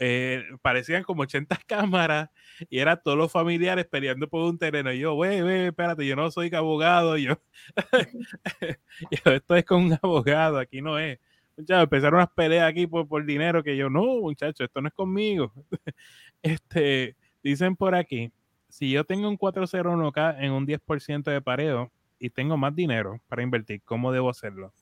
eh, 0.00 0.44
parecían 0.62 1.02
como 1.02 1.22
80 1.22 1.58
cámaras 1.66 2.30
y 2.68 2.78
era 2.78 2.96
todos 2.96 3.16
los 3.16 3.32
familiares 3.32 3.86
peleando 3.86 4.28
por 4.28 4.42
un 4.42 4.58
terreno. 4.58 4.92
Y 4.92 5.00
yo, 5.00 5.14
güey, 5.14 5.40
güey, 5.42 5.66
espérate, 5.66 6.06
yo 6.06 6.16
no 6.16 6.30
soy 6.30 6.54
abogado, 6.54 7.16
yo, 7.16 7.40
yo 9.10 9.32
esto 9.32 9.56
es 9.56 9.64
con 9.64 9.84
un 9.84 9.98
abogado, 10.02 10.58
aquí 10.58 10.80
no 10.82 10.98
es. 10.98 11.18
Muchachos, 11.56 11.84
empezaron 11.84 12.16
unas 12.16 12.30
peleas 12.30 12.68
aquí 12.68 12.86
por, 12.86 13.06
por 13.06 13.24
dinero 13.24 13.62
que 13.62 13.76
yo, 13.76 13.88
no, 13.88 14.02
muchachos, 14.20 14.64
esto 14.66 14.80
no 14.80 14.88
es 14.88 14.94
conmigo. 14.94 15.52
este, 16.42 17.16
dicen 17.42 17.76
por 17.76 17.94
aquí, 17.94 18.32
si 18.68 18.90
yo 18.90 19.04
tengo 19.04 19.28
un 19.28 19.38
401k 19.38 20.36
en 20.40 20.50
un 20.52 20.66
10% 20.66 21.30
de 21.30 21.40
pareo 21.40 21.92
y 22.18 22.30
tengo 22.30 22.56
más 22.56 22.74
dinero 22.74 23.20
para 23.28 23.42
invertir, 23.42 23.82
¿cómo 23.84 24.10
debo 24.10 24.30
hacerlo? 24.30 24.72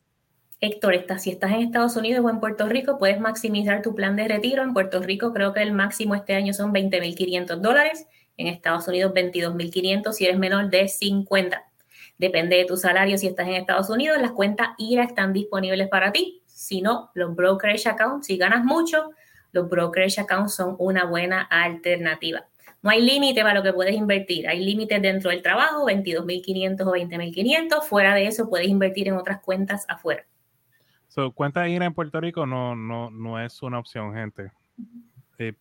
Héctor, 0.65 0.95
si 1.19 1.33
estás 1.33 1.51
en 1.51 1.63
Estados 1.63 1.97
Unidos 1.97 2.25
o 2.25 2.31
en 2.31 2.39
Puerto 2.39 2.69
Rico, 2.69 2.97
puedes 2.97 3.19
maximizar 3.19 3.83
tu 3.83 3.97
plan 3.97 4.15
de 4.15 4.29
retiro. 4.29 4.63
En 4.63 4.73
Puerto 4.73 5.03
Rico 5.03 5.33
creo 5.33 5.53
que 5.53 5.61
el 5.61 5.73
máximo 5.73 6.15
este 6.15 6.37
año 6.37 6.55
son 6.55 6.73
20.500 6.73 7.57
dólares. 7.57 8.07
En 8.37 8.47
Estados 8.47 8.87
Unidos 8.87 9.13
22.500 9.13 10.13
si 10.13 10.25
eres 10.25 10.39
menor 10.39 10.71
de 10.71 10.87
50. 10.87 11.65
Depende 12.17 12.59
de 12.59 12.65
tu 12.65 12.77
salario 12.77 13.19
si 13.19 13.27
estás 13.27 13.49
en 13.49 13.55
Estados 13.55 13.91
Unidos. 13.91 14.23
Las 14.23 14.31
cuentas 14.31 14.69
IRA 14.79 15.03
están 15.03 15.33
disponibles 15.33 15.89
para 15.89 16.13
ti. 16.13 16.45
Si 16.47 16.81
no, 16.81 17.11
los 17.15 17.35
brokerage 17.35 17.89
accounts, 17.89 18.29
si 18.29 18.37
ganas 18.37 18.65
mucho, 18.65 19.11
los 19.51 19.69
brokerage 19.69 20.21
accounts 20.21 20.55
son 20.55 20.77
una 20.79 21.07
buena 21.07 21.43
alternativa. 21.43 22.47
No 22.83 22.91
hay 22.91 23.03
límite 23.03 23.43
para 23.43 23.55
lo 23.55 23.65
que 23.65 23.73
puedes 23.73 23.97
invertir. 23.97 24.47
Hay 24.47 24.65
límites 24.65 25.03
dentro 25.03 25.31
del 25.31 25.43
trabajo, 25.43 25.87
22.500 25.87 26.83
o 26.83 26.93
20.500. 26.93 27.83
Fuera 27.83 28.15
de 28.15 28.29
eso, 28.29 28.49
puedes 28.49 28.69
invertir 28.69 29.09
en 29.09 29.15
otras 29.15 29.41
cuentas 29.41 29.85
afuera. 29.89 30.25
So, 31.13 31.31
cuenta 31.31 31.69
IRA 31.69 31.85
en 31.85 31.93
Puerto 31.93 32.23
Rico 32.23 32.47
no, 32.47 32.75
no, 32.75 33.11
no 33.11 33.39
es 33.39 33.63
una 33.63 33.79
opción, 33.79 34.15
gente. 34.15 34.51
Eh, 35.37 35.53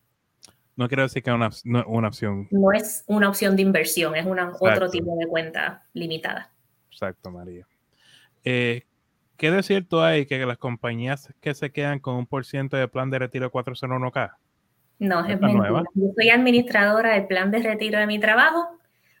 no 0.76 0.88
quiero 0.88 1.02
decir 1.02 1.22
que 1.22 1.28
es 1.28 1.36
una, 1.36 1.84
una, 1.84 2.08
opción. 2.08 2.48
No 2.50 2.72
es 2.72 3.04
una 3.06 3.28
opción 3.28 3.54
de 3.54 3.60
inversión, 3.60 4.16
es 4.16 4.24
una, 4.24 4.50
otro 4.58 4.88
tipo 4.88 5.14
de 5.14 5.26
cuenta 5.26 5.84
limitada. 5.92 6.50
Exacto, 6.90 7.30
María. 7.30 7.66
Eh, 8.44 8.86
¿Qué 9.36 9.50
de 9.50 9.62
cierto 9.62 10.02
hay 10.02 10.24
que 10.24 10.38
las 10.46 10.56
compañías 10.56 11.34
que 11.42 11.52
se 11.52 11.70
quedan 11.70 12.00
con 12.00 12.14
un 12.14 12.26
por 12.26 12.46
ciento 12.46 12.78
de 12.78 12.88
plan 12.88 13.10
de 13.10 13.18
retiro 13.18 13.52
401k? 13.52 14.32
No, 15.00 15.20
es 15.26 15.38
mentira. 15.38 15.84
Yo 15.94 16.06
soy 16.16 16.30
administradora 16.30 17.12
del 17.12 17.26
plan 17.26 17.50
de 17.50 17.58
retiro 17.58 17.98
de 17.98 18.06
mi 18.06 18.18
trabajo. 18.18 18.78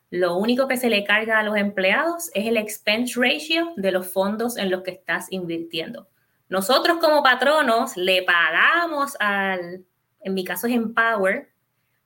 Lo 0.08 0.38
único 0.38 0.66
que 0.66 0.78
se 0.78 0.88
le 0.88 1.04
carga 1.04 1.40
a 1.40 1.42
los 1.42 1.58
empleados 1.58 2.30
es 2.32 2.46
el 2.46 2.56
expense 2.56 3.20
ratio 3.20 3.74
de 3.76 3.92
los 3.92 4.10
fondos 4.10 4.56
en 4.56 4.70
los 4.70 4.82
que 4.82 4.92
estás 4.92 5.26
invirtiendo. 5.30 6.08
Nosotros 6.52 6.98
como 6.98 7.22
patronos 7.22 7.96
le 7.96 8.24
pagamos 8.24 9.16
al, 9.18 9.86
en 10.20 10.34
mi 10.34 10.44
caso 10.44 10.66
es 10.66 10.74
Empower, 10.74 11.50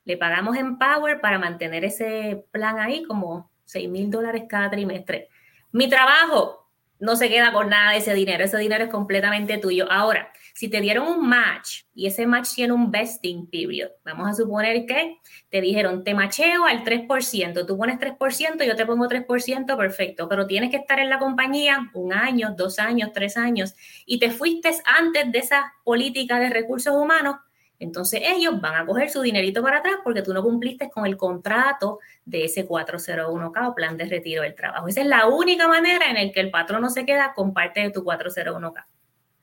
le 0.05 0.17
pagamos 0.17 0.57
Empower 0.57 1.21
para 1.21 1.41
mantener 1.41 1.85
ese 1.85 2.47
plan 2.53 2.79
ahí 2.79 3.03
como 3.03 3.51
6 3.65 3.89
mil 3.91 4.09
dólares 4.09 4.45
cada 4.49 4.71
trimestre. 4.71 5.31
Mi 5.73 5.89
trabajo 5.89 6.66
no 6.99 7.17
se 7.17 7.29
queda 7.29 7.53
con 7.53 7.69
nada 7.69 7.93
de 7.93 7.99
ese 7.99 8.15
dinero, 8.15 8.45
ese 8.45 8.59
dinero 8.59 8.85
es 8.85 8.91
completamente 8.91 9.59
tuyo. 9.59 9.91
Ahora, 9.91 10.33
si 10.55 10.69
te 10.69 10.81
dieron 10.81 11.07
un 11.07 11.29
match 11.29 11.83
y 11.95 12.07
ese 12.07 12.27
match 12.27 12.55
tiene 12.55 12.73
un 12.73 12.91
vesting 12.91 13.47
period, 13.51 13.91
vamos 14.05 14.29
a 14.29 14.35
suponer 14.35 14.87
que 14.87 15.19
te 15.51 15.61
dijeron, 15.61 16.03
te 16.03 16.15
macheo 16.15 16.65
al 16.65 16.83
3%, 16.83 17.67
tú 17.67 17.77
pones 17.77 17.99
3%, 17.99 18.65
yo 18.65 18.77
te 18.77 18.87
pongo 18.87 19.07
3%, 19.07 19.77
perfecto, 19.77 20.29
pero 20.29 20.47
tienes 20.47 20.71
que 20.71 20.79
estar 20.79 20.99
en 20.99 21.11
la 21.11 21.19
compañía 21.19 21.91
un 21.93 22.13
año, 22.13 22.55
dos 22.57 22.79
años, 22.79 23.11
tres 23.13 23.37
años, 23.37 23.75
y 24.07 24.19
te 24.19 24.31
fuiste 24.31 24.71
antes 24.85 25.31
de 25.31 25.39
esa 25.39 25.75
política 25.85 26.39
de 26.39 26.49
recursos 26.49 26.95
humanos, 26.95 27.37
entonces 27.79 28.23
ellos 28.25 28.61
van 28.61 28.75
a 28.75 28.87
coger 28.87 29.11
su 29.11 29.21
dinerito 29.23 29.63
para 29.63 29.79
atrás 29.79 29.97
porque 30.03 30.23
tú 30.23 30.33
no 30.33 30.43
cumpliste 30.43 30.91
con 30.91 31.07
el 31.07 31.17
contrato 31.17 31.99
de 32.25 32.45
ese 32.45 32.67
401k 32.67 33.69
o 33.69 33.75
plan 33.75 33.97
de 33.97 34.07
retiro 34.07 34.43
del 34.43 34.55
trabajo. 34.55 34.89
Esa 34.89 35.03
es 35.03 35.07
la 35.07 35.27
única 35.27 35.69
manera 35.69 36.11
en 36.11 36.27
la 36.27 36.33
que 36.33 36.41
el 36.41 36.51
patrón 36.51 36.83
no 36.83 36.91
se 36.91 37.05
queda 37.05 37.35
con 37.35 37.53
parte 37.53 37.81
de 37.81 37.91
tu 37.91 38.03
401k. 38.03 38.85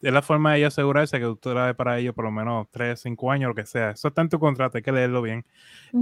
Es 0.02 0.12
la 0.12 0.22
forma 0.22 0.52
de 0.52 0.60
ellos 0.60 0.74
asegurarse 0.74 1.18
que 1.18 1.26
tú 1.26 1.38
traes 1.38 1.76
para 1.76 1.98
ellos 1.98 2.14
por 2.14 2.26
lo 2.26 2.32
menos 2.32 2.68
3, 2.72 3.00
5 3.00 3.32
años, 3.32 3.50
lo 3.50 3.56
que 3.56 3.66
sea. 3.66 3.92
Eso 3.92 4.10
está 4.10 4.22
en 4.22 4.30
tu 4.30 4.38
contrato, 4.38 4.78
hay 4.78 4.84
que 4.84 4.92
leerlo 4.92 5.22
bien. 5.22 5.46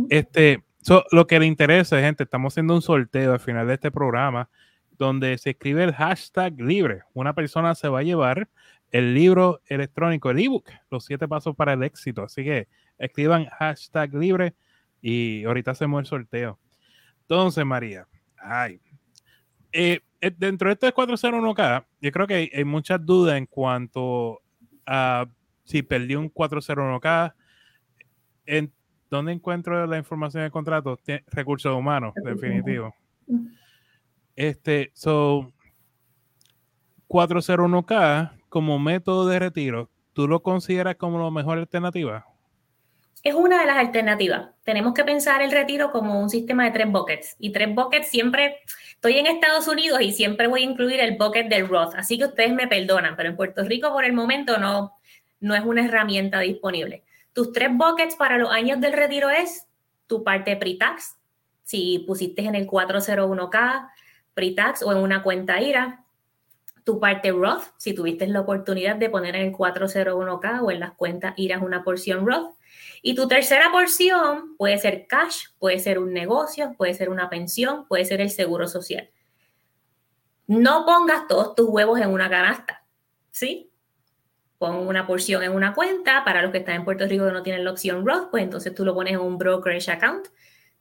Este, 0.10 0.63
lo 1.12 1.28
que 1.28 1.39
le 1.39 1.46
interesa, 1.46 2.00
gente, 2.00 2.24
estamos 2.24 2.54
haciendo 2.54 2.74
un 2.74 2.82
sorteo 2.82 3.34
al 3.34 3.39
final 3.39 3.67
de 3.67 3.76
este 3.76 3.91
programa 3.91 4.50
donde 4.98 5.38
se 5.38 5.52
escribe 5.52 5.84
el 5.84 5.94
hashtag 5.94 6.60
libre. 6.60 7.02
Una 7.13 7.34
persona 7.34 7.76
se 7.76 7.89
va 7.89 8.00
a 8.00 8.04
llevar 8.04 8.48
el 8.91 9.13
libro 9.13 9.62
electrónico, 9.67 10.30
el 10.30 10.39
ebook, 10.39 10.69
Los 10.89 11.06
siete 11.06 11.27
pasos 11.27 11.56
para 11.56 11.73
el 11.73 11.84
éxito. 11.84 12.23
Así 12.23 12.43
que 12.43 12.67
escriban 12.97 13.45
hashtag 13.45 14.13
libre 14.13 14.54
y 15.01 15.43
ahorita 15.45 15.71
hacemos 15.71 16.01
el 16.01 16.06
sorteo. 16.06 16.60
Entonces, 17.21 17.65
María, 17.65 18.08
ay, 18.38 18.80
eh, 19.71 20.01
eh, 20.19 20.32
dentro 20.38 20.67
de 20.67 20.73
este 20.73 20.93
401k, 20.93 21.86
yo 22.01 22.12
creo 22.12 22.27
que 22.27 22.51
hay, 22.54 22.63
muchas 22.65 23.04
dudas 23.04 23.38
en 23.38 23.45
cuanto 23.45 24.41
a 24.86 25.25
si 25.63 25.82
perdí 25.82 26.15
un 26.15 26.30
401k, 26.30 27.34
en 28.45 28.73
dónde 29.10 29.32
encuentro 29.32 29.88
la 29.88 29.97
información 29.97 30.43
del 30.43 30.51
contrato, 30.51 30.99
recursos 31.27 31.73
humanos, 31.73 32.13
definitivo. 32.23 32.93
Este, 34.36 34.91
so, 34.93 35.51
401k 37.08 38.40
como 38.52 38.80
método 38.80 39.30
de 39.30 39.40
retiro, 39.40 39.90
¿tú 40.12 40.28
lo 40.28 40.44
consideras 40.44 40.98
como 40.98 41.24
la 41.24 41.32
mejor 41.32 41.58
alternativa? 41.58 42.26
Es 43.24 43.34
una 43.34 43.62
de 43.62 43.66
las 43.66 43.78
alternativas. 43.78 44.50
Tenemos 44.66 44.94
que 44.94 45.06
pensar 45.06 45.42
el 45.42 45.54
retiro 45.54 45.90
como 45.94 46.20
un 46.20 46.30
sistema 46.30 46.66
de 46.66 46.72
tres 46.72 46.92
buckets. 46.92 47.36
Y 47.40 47.54
tres 47.54 47.74
buckets 47.74 48.10
siempre, 48.10 48.58
estoy 48.94 49.20
en 49.20 49.28
Estados 49.28 49.70
Unidos 49.70 50.02
y 50.02 50.12
siempre 50.12 50.48
voy 50.48 50.64
a 50.64 50.66
incluir 50.66 51.00
el 51.00 51.16
bucket 51.16 51.48
del 51.48 51.70
Roth. 51.70 51.94
Así 51.96 52.18
que 52.18 52.26
ustedes 52.26 52.54
me 52.54 52.68
perdonan, 52.68 53.16
pero 53.16 53.30
en 53.30 53.38
Puerto 53.38 53.64
Rico 53.64 53.90
por 53.94 54.04
el 54.04 54.12
momento 54.12 54.58
no, 54.58 54.98
no 55.40 55.56
es 55.56 55.64
una 55.64 55.86
herramienta 55.86 56.42
disponible. 56.42 57.04
Tus 57.32 57.54
tres 57.54 57.70
buckets 57.72 58.18
para 58.18 58.38
los 58.38 58.52
años 58.52 58.82
del 58.82 58.92
retiro 58.92 59.30
es 59.30 59.66
tu 60.08 60.26
parte 60.26 60.58
pre-tax, 60.58 61.16
si 61.64 62.00
pusiste 62.00 62.42
en 62.42 62.56
el 62.56 62.68
401k 62.68 63.92
pre-tax 64.34 64.84
o 64.84 64.92
en 64.92 64.98
una 64.98 65.24
cuenta 65.24 65.62
IRA, 65.62 66.04
tu 66.84 67.00
parte 67.00 67.32
Roth, 67.32 67.63
si 67.78 67.94
tuviste 67.94 68.28
la 68.28 68.41
oportunidad 68.41 68.96
de 68.96 69.10
poner 69.10 69.36
en 69.36 69.48
el 69.48 69.54
401k 69.54 70.62
o 70.62 70.72
en 70.72 70.80
las 70.80 70.94
cuentas 70.94 71.34
IRA 71.38 71.60
una 71.60 71.84
porción 71.84 72.26
Roth. 72.26 72.56
Y 73.02 73.15
tu 73.15 73.28
tercera 73.28 73.72
porción 73.72 74.56
puede 74.58 74.78
ser 74.78 75.08
cash, 75.08 75.46
puede 75.60 75.80
ser 75.80 76.00
un 76.00 76.13
negocio, 76.13 76.74
puede 76.78 76.94
ser 76.94 77.10
una 77.10 77.30
pensión, 77.30 77.88
puede 77.88 78.06
ser 78.06 78.22
el 78.22 78.30
seguro 78.30 78.67
social. 78.67 79.10
No 80.48 80.86
pongas 80.86 81.28
todos 81.28 81.56
tus 81.56 81.67
huevos 81.70 82.00
en 82.00 82.10
una 82.10 82.30
canasta, 82.30 82.86
¿sí? 83.32 83.72
Pon 84.58 84.88
una 84.88 85.08
porción 85.08 85.44
en 85.44 85.54
una 85.54 85.74
cuenta. 85.74 86.24
Para 86.24 86.41
los 86.41 86.52
que 86.52 86.60
están 86.60 86.76
en 86.76 86.86
Puerto 86.86 87.08
Rico 87.08 87.26
que 87.26 87.32
no 87.32 87.41
tienen 87.41 87.63
la 87.63 87.72
opción 87.72 88.06
Roth, 88.06 88.30
pues 88.30 88.44
entonces 88.44 88.76
tú 88.76 88.86
lo 88.86 88.94
pones 88.94 89.13
en 89.13 89.20
un 89.20 89.38
brokerage 89.38 89.89
account. 89.89 90.28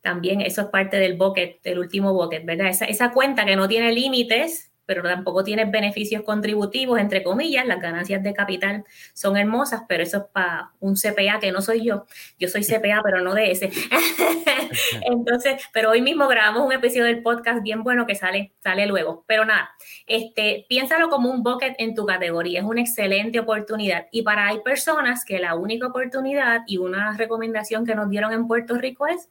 También 0.02 0.40
eso 0.40 0.62
es 0.62 0.68
parte 0.68 0.98
del 0.98 1.16
bucket, 1.16 1.62
del 1.62 1.78
último 1.78 2.12
bucket, 2.12 2.44
¿verdad? 2.44 2.68
Esa, 2.68 2.86
esa 2.86 3.12
cuenta 3.12 3.44
que 3.44 3.56
no 3.56 3.68
tiene 3.68 3.92
límites, 3.92 4.69
pero 4.90 5.04
tampoco 5.04 5.44
tienes 5.44 5.70
beneficios 5.70 6.24
contributivos, 6.24 6.98
entre 6.98 7.22
comillas, 7.22 7.64
las 7.64 7.80
ganancias 7.80 8.24
de 8.24 8.34
capital 8.34 8.84
son 9.14 9.36
hermosas, 9.36 9.82
pero 9.88 10.02
eso 10.02 10.16
es 10.16 10.24
para 10.32 10.72
un 10.80 10.96
CPA 10.96 11.38
que 11.38 11.52
no 11.52 11.62
soy 11.62 11.84
yo. 11.84 12.06
Yo 12.40 12.48
soy 12.48 12.64
CPA, 12.64 13.00
pero 13.04 13.20
no 13.20 13.32
de 13.32 13.52
ese. 13.52 13.70
Entonces, 15.02 15.62
pero 15.72 15.90
hoy 15.90 16.02
mismo 16.02 16.26
grabamos 16.26 16.66
un 16.66 16.72
episodio 16.72 17.04
del 17.04 17.22
podcast 17.22 17.62
bien 17.62 17.84
bueno 17.84 18.04
que 18.04 18.16
sale, 18.16 18.52
sale 18.64 18.84
luego. 18.88 19.22
Pero 19.28 19.44
nada, 19.44 19.70
este, 20.08 20.66
piénsalo 20.68 21.08
como 21.08 21.30
un 21.30 21.44
bucket 21.44 21.76
en 21.78 21.94
tu 21.94 22.04
categoría, 22.04 22.58
es 22.58 22.66
una 22.66 22.80
excelente 22.80 23.38
oportunidad. 23.38 24.08
Y 24.10 24.22
para 24.22 24.48
hay 24.48 24.58
personas 24.62 25.24
que 25.24 25.38
la 25.38 25.54
única 25.54 25.86
oportunidad 25.86 26.62
y 26.66 26.78
una 26.78 27.16
recomendación 27.16 27.86
que 27.86 27.94
nos 27.94 28.10
dieron 28.10 28.32
en 28.32 28.48
Puerto 28.48 28.74
Rico 28.74 29.06
es 29.06 29.28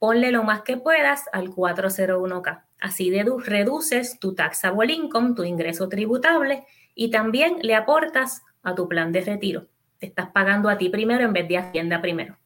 ponle 0.00 0.32
lo 0.32 0.42
más 0.42 0.62
que 0.62 0.76
puedas 0.78 1.28
al 1.32 1.50
401k. 1.50 2.64
Así 2.84 3.10
reduces 3.46 4.20
tu 4.20 4.34
taxable 4.34 4.92
income, 4.92 5.34
tu 5.34 5.42
ingreso 5.42 5.88
tributable, 5.88 6.66
y 6.94 7.10
también 7.10 7.56
le 7.62 7.74
aportas 7.74 8.42
a 8.62 8.74
tu 8.74 8.90
plan 8.90 9.10
de 9.10 9.22
retiro. 9.22 9.68
Te 9.98 10.04
estás 10.04 10.28
pagando 10.32 10.68
a 10.68 10.76
ti 10.76 10.90
primero 10.90 11.24
en 11.24 11.32
vez 11.32 11.48
de 11.48 11.56
Hacienda 11.56 12.02
primero. 12.02 12.36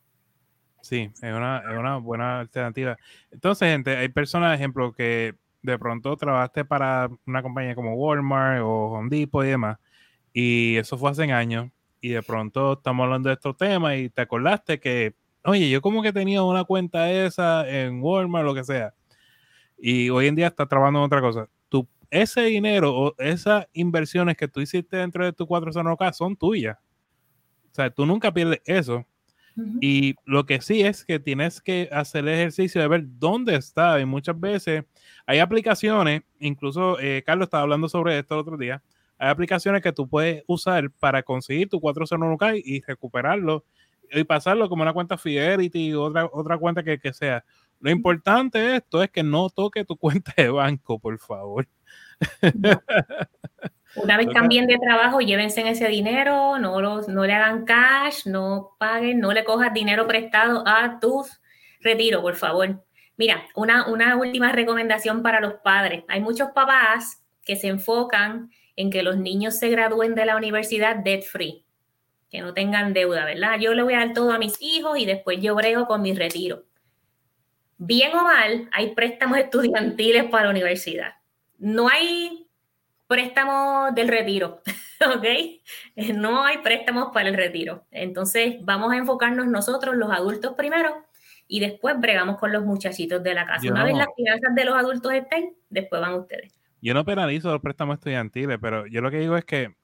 Sí, 0.81 1.11
es 1.13 1.35
una, 1.35 1.97
buena 1.97 2.39
alternativa. 2.39 2.97
Entonces, 3.33 3.69
gente, 3.69 3.97
hay 3.97 4.11
personas, 4.11 4.55
ejemplo, 4.55 4.93
que 4.93 5.35
de 5.61 5.77
pronto 5.77 6.17
trabajaste 6.17 6.65
para 6.65 7.11
una 7.27 7.43
compañía 7.43 7.75
como 7.75 7.97
Walmart 7.97 8.63
o 8.63 8.93
Home 8.93 9.09
Depot 9.11 9.45
y 9.45 9.49
demás, 9.49 9.79
y 10.33 10.77
eso 10.77 10.97
fue 10.97 11.11
hace 11.11 11.33
años, 11.33 11.69
y 12.01 12.11
de 12.11 12.23
pronto 12.23 12.75
estamos 12.75 13.03
hablando 13.03 13.29
de 13.29 13.35
estos 13.35 13.57
temas 13.57 13.97
y 13.97 14.09
te 14.09 14.21
acordaste 14.21 14.79
que 14.79 15.17
oye, 15.43 15.69
yo 15.69 15.81
como 15.81 16.01
que 16.01 16.13
tenía 16.13 16.43
una 16.45 16.63
cuenta 16.63 17.11
esa 17.11 17.69
en 17.69 18.01
Walmart, 18.01 18.45
lo 18.45 18.55
que 18.55 18.63
sea, 18.63 18.95
y 19.79 20.11
hoy 20.11 20.27
en 20.27 20.35
día 20.35 20.49
está 20.49 20.67
trabajando 20.67 21.01
en 21.01 21.05
otra 21.07 21.21
cosa. 21.21 21.49
Tu, 21.69 21.87
ese 22.11 22.43
dinero 22.43 22.95
o 22.95 23.15
esas 23.19 23.67
inversiones 23.73 24.37
que 24.37 24.49
tú 24.49 24.61
hiciste 24.61 24.97
dentro 24.97 25.25
de 25.25 25.33
tu 25.33 25.47
401k 25.47 26.13
son 26.13 26.37
tuyas. 26.37 26.77
O 27.71 27.75
sea, 27.75 27.91
tú 27.91 28.05
nunca 28.07 28.33
pierdes 28.33 28.61
eso. 28.65 29.07
Y 29.81 30.15
lo 30.25 30.47
que 30.47 30.61
sí 30.61 30.83
es 30.83 31.05
que 31.05 31.19
tienes 31.19 31.61
que 31.61 31.89
hacer 31.91 32.21
el 32.21 32.35
ejercicio 32.35 32.81
de 32.81 32.87
ver 32.87 33.05
dónde 33.05 33.57
está. 33.57 33.99
Y 33.99 34.05
muchas 34.05 34.39
veces 34.39 34.85
hay 35.27 35.41
aplicaciones, 35.41 36.23
incluso 36.39 36.99
eh, 37.01 37.25
Carlos 37.27 37.47
estaba 37.47 37.65
hablando 37.65 37.89
sobre 37.89 38.19
esto 38.19 38.35
el 38.35 38.41
otro 38.41 38.57
día. 38.57 38.83
Hay 39.19 39.29
aplicaciones 39.31 39.83
que 39.83 39.93
tú 39.93 40.09
puedes 40.09 40.45
usar 40.47 40.89
para 40.93 41.25
conseguir 41.25 41.69
tu 41.69 41.81
401k 41.81 42.63
y 42.65 42.83
recuperarlo 42.83 43.65
y 44.13 44.23
pasarlo 44.23 44.69
como 44.69 44.83
una 44.83 44.93
cuenta 44.93 45.19
Fidelity 45.19 45.93
o 45.93 46.05
otra, 46.05 46.29
otra 46.33 46.57
cuenta 46.57 46.85
que, 46.85 46.99
que 47.01 47.13
sea. 47.13 47.45
Lo 47.81 47.91
importante 47.91 48.59
de 48.59 48.77
esto 48.77 49.03
es 49.03 49.11
que 49.11 49.23
no 49.23 49.51
toque 49.51 49.85
tu 49.85 49.97
cuenta 49.99 50.33
de 50.37 50.51
banco, 50.51 50.99
por 50.99 51.19
favor. 51.19 51.69
Una 53.97 54.17
vez 54.17 54.29
cambien 54.33 54.67
de 54.67 54.79
trabajo, 54.79 55.21
llévense 55.21 55.61
en 55.61 55.69
ese 55.69 55.89
dinero, 55.89 56.59
no, 56.59 56.81
los, 56.81 57.09
no 57.09 57.25
le 57.25 57.33
hagan 57.33 57.65
cash, 57.65 58.27
no 58.27 58.77
paguen, 58.79 59.19
no 59.19 59.33
le 59.33 59.45
cojas 59.45 59.73
dinero 59.73 60.07
prestado 60.07 60.63
a 60.67 61.01
tus 61.01 61.41
retiro, 61.81 62.21
por 62.21 62.37
favor. 62.37 62.85
Mira, 63.17 63.45
una, 63.57 63.89
una 63.89 64.17
última 64.17 64.53
recomendación 64.53 65.23
para 65.23 65.41
los 65.41 65.55
padres. 65.55 66.05
Hay 66.09 66.21
muchos 66.21 66.51
papás 66.51 67.23
que 67.43 67.57
se 67.57 67.69
enfocan 67.69 68.51
en 68.77 68.91
que 68.91 69.03
los 69.03 69.17
niños 69.17 69.59
se 69.59 69.71
gradúen 69.71 70.15
de 70.15 70.27
la 70.27 70.37
universidad 70.37 70.97
debt 70.97 71.25
free 71.25 71.65
que 72.31 72.41
no 72.41 72.53
tengan 72.53 72.93
deuda, 72.93 73.25
¿verdad? 73.25 73.59
Yo 73.59 73.75
le 73.75 73.83
voy 73.83 73.95
a 73.95 73.99
dar 73.99 74.13
todo 74.13 74.33
a 74.33 74.39
mis 74.39 74.61
hijos 74.61 74.99
y 74.99 75.07
después 75.07 75.41
yo 75.41 75.55
brego 75.55 75.87
con 75.87 76.03
mi 76.03 76.15
retiro. 76.15 76.65
Bien 77.79 78.15
o 78.15 78.23
mal, 78.23 78.69
hay 78.73 78.95
préstamos 78.95 79.39
estudiantiles 79.39 80.25
para 80.25 80.45
la 80.45 80.51
universidad. 80.51 81.15
No 81.59 81.89
hay 81.89 82.47
préstamos 83.07 83.95
del 83.95 84.09
retiro, 84.09 84.61
¿ok? 85.17 86.15
No 86.15 86.45
hay 86.45 86.59
préstamos 86.59 87.09
para 87.13 87.29
el 87.29 87.35
retiro. 87.35 87.87
Entonces, 87.91 88.57
vamos 88.61 88.93
a 88.93 88.97
enfocarnos 88.97 89.47
nosotros, 89.47 89.97
los 89.97 90.11
adultos 90.11 90.55
primero, 90.57 91.07
y 91.49 91.61
después 91.61 91.99
bregamos 91.99 92.39
con 92.39 92.53
los 92.53 92.65
muchachitos 92.65 93.23
de 93.23 93.35
la 93.35 93.47
casa. 93.47 93.71
Una 93.71 93.85
vez 93.85 93.97
las 93.97 94.09
finanzas 94.15 94.55
de 94.55 94.65
los 94.65 94.77
adultos 94.77 95.13
estén, 95.13 95.55
después 95.71 96.01
van 96.01 96.15
ustedes. 96.15 96.53
Yo 96.81 96.95
no 96.95 97.05
penalizo 97.05 97.51
los 97.51 97.61
préstamos 97.61 97.95
estudiantiles, 97.95 98.59
pero 98.61 98.87
yo 98.87 99.01
lo 99.01 99.11
que 99.11 99.19
digo 99.19 99.37
es 99.37 99.45
que 99.45 99.75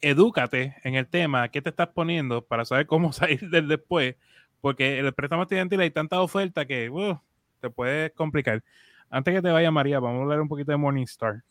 edúcate 0.00 0.76
en 0.82 0.94
el 0.94 1.06
tema, 1.06 1.48
qué 1.48 1.62
te 1.62 1.70
estás 1.70 1.88
poniendo 1.88 2.44
para 2.44 2.64
saber 2.64 2.86
cómo 2.86 3.12
salir 3.12 3.50
del 3.50 3.68
después, 3.68 4.16
porque 4.64 4.98
el 4.98 5.12
préstamo 5.12 5.42
estudiantil 5.42 5.78
hay 5.80 5.90
tanta 5.90 6.22
oferta 6.22 6.64
que 6.64 6.88
uh, 6.88 7.20
te 7.60 7.68
puede 7.68 8.10
complicar. 8.12 8.64
Antes 9.10 9.34
que 9.34 9.42
te 9.42 9.50
vaya 9.50 9.70
María, 9.70 10.00
vamos 10.00 10.20
a 10.20 10.22
hablar 10.22 10.40
un 10.40 10.48
poquito 10.48 10.72
de 10.72 10.78
Morningstar. 10.78 11.42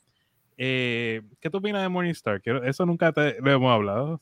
Eh, 0.57 1.21
¿Qué 1.39 1.51
tú 1.51 1.59
opinas 1.59 1.83
de 1.83 1.89
Morningstar? 1.89 2.41
Eso 2.63 2.87
nunca 2.87 3.11
te 3.11 3.39
lo 3.39 3.51
hemos 3.51 3.71
hablado. 3.71 4.19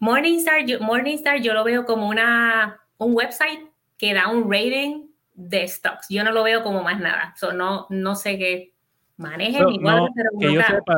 Morningstar 0.00 0.66
yo, 0.66 0.80
Morningstar 0.80 1.40
yo 1.40 1.54
lo 1.54 1.64
veo 1.64 1.86
como 1.86 2.10
una, 2.10 2.78
un 2.98 3.14
website 3.14 3.70
que 3.96 4.12
da 4.12 4.28
un 4.28 4.52
rating 4.52 5.06
de 5.32 5.66
stocks. 5.66 6.08
Yo 6.10 6.22
no 6.22 6.30
lo 6.30 6.42
veo 6.42 6.62
como 6.62 6.82
más 6.82 7.00
nada. 7.00 7.34
no, 7.54 7.86
no 7.88 8.16
sé 8.16 8.36
qué 8.36 8.74
manejen. 9.16 9.66
igual, 9.70 10.10
que 10.38 10.52
yo 10.52 10.60
sepa, 10.60 10.96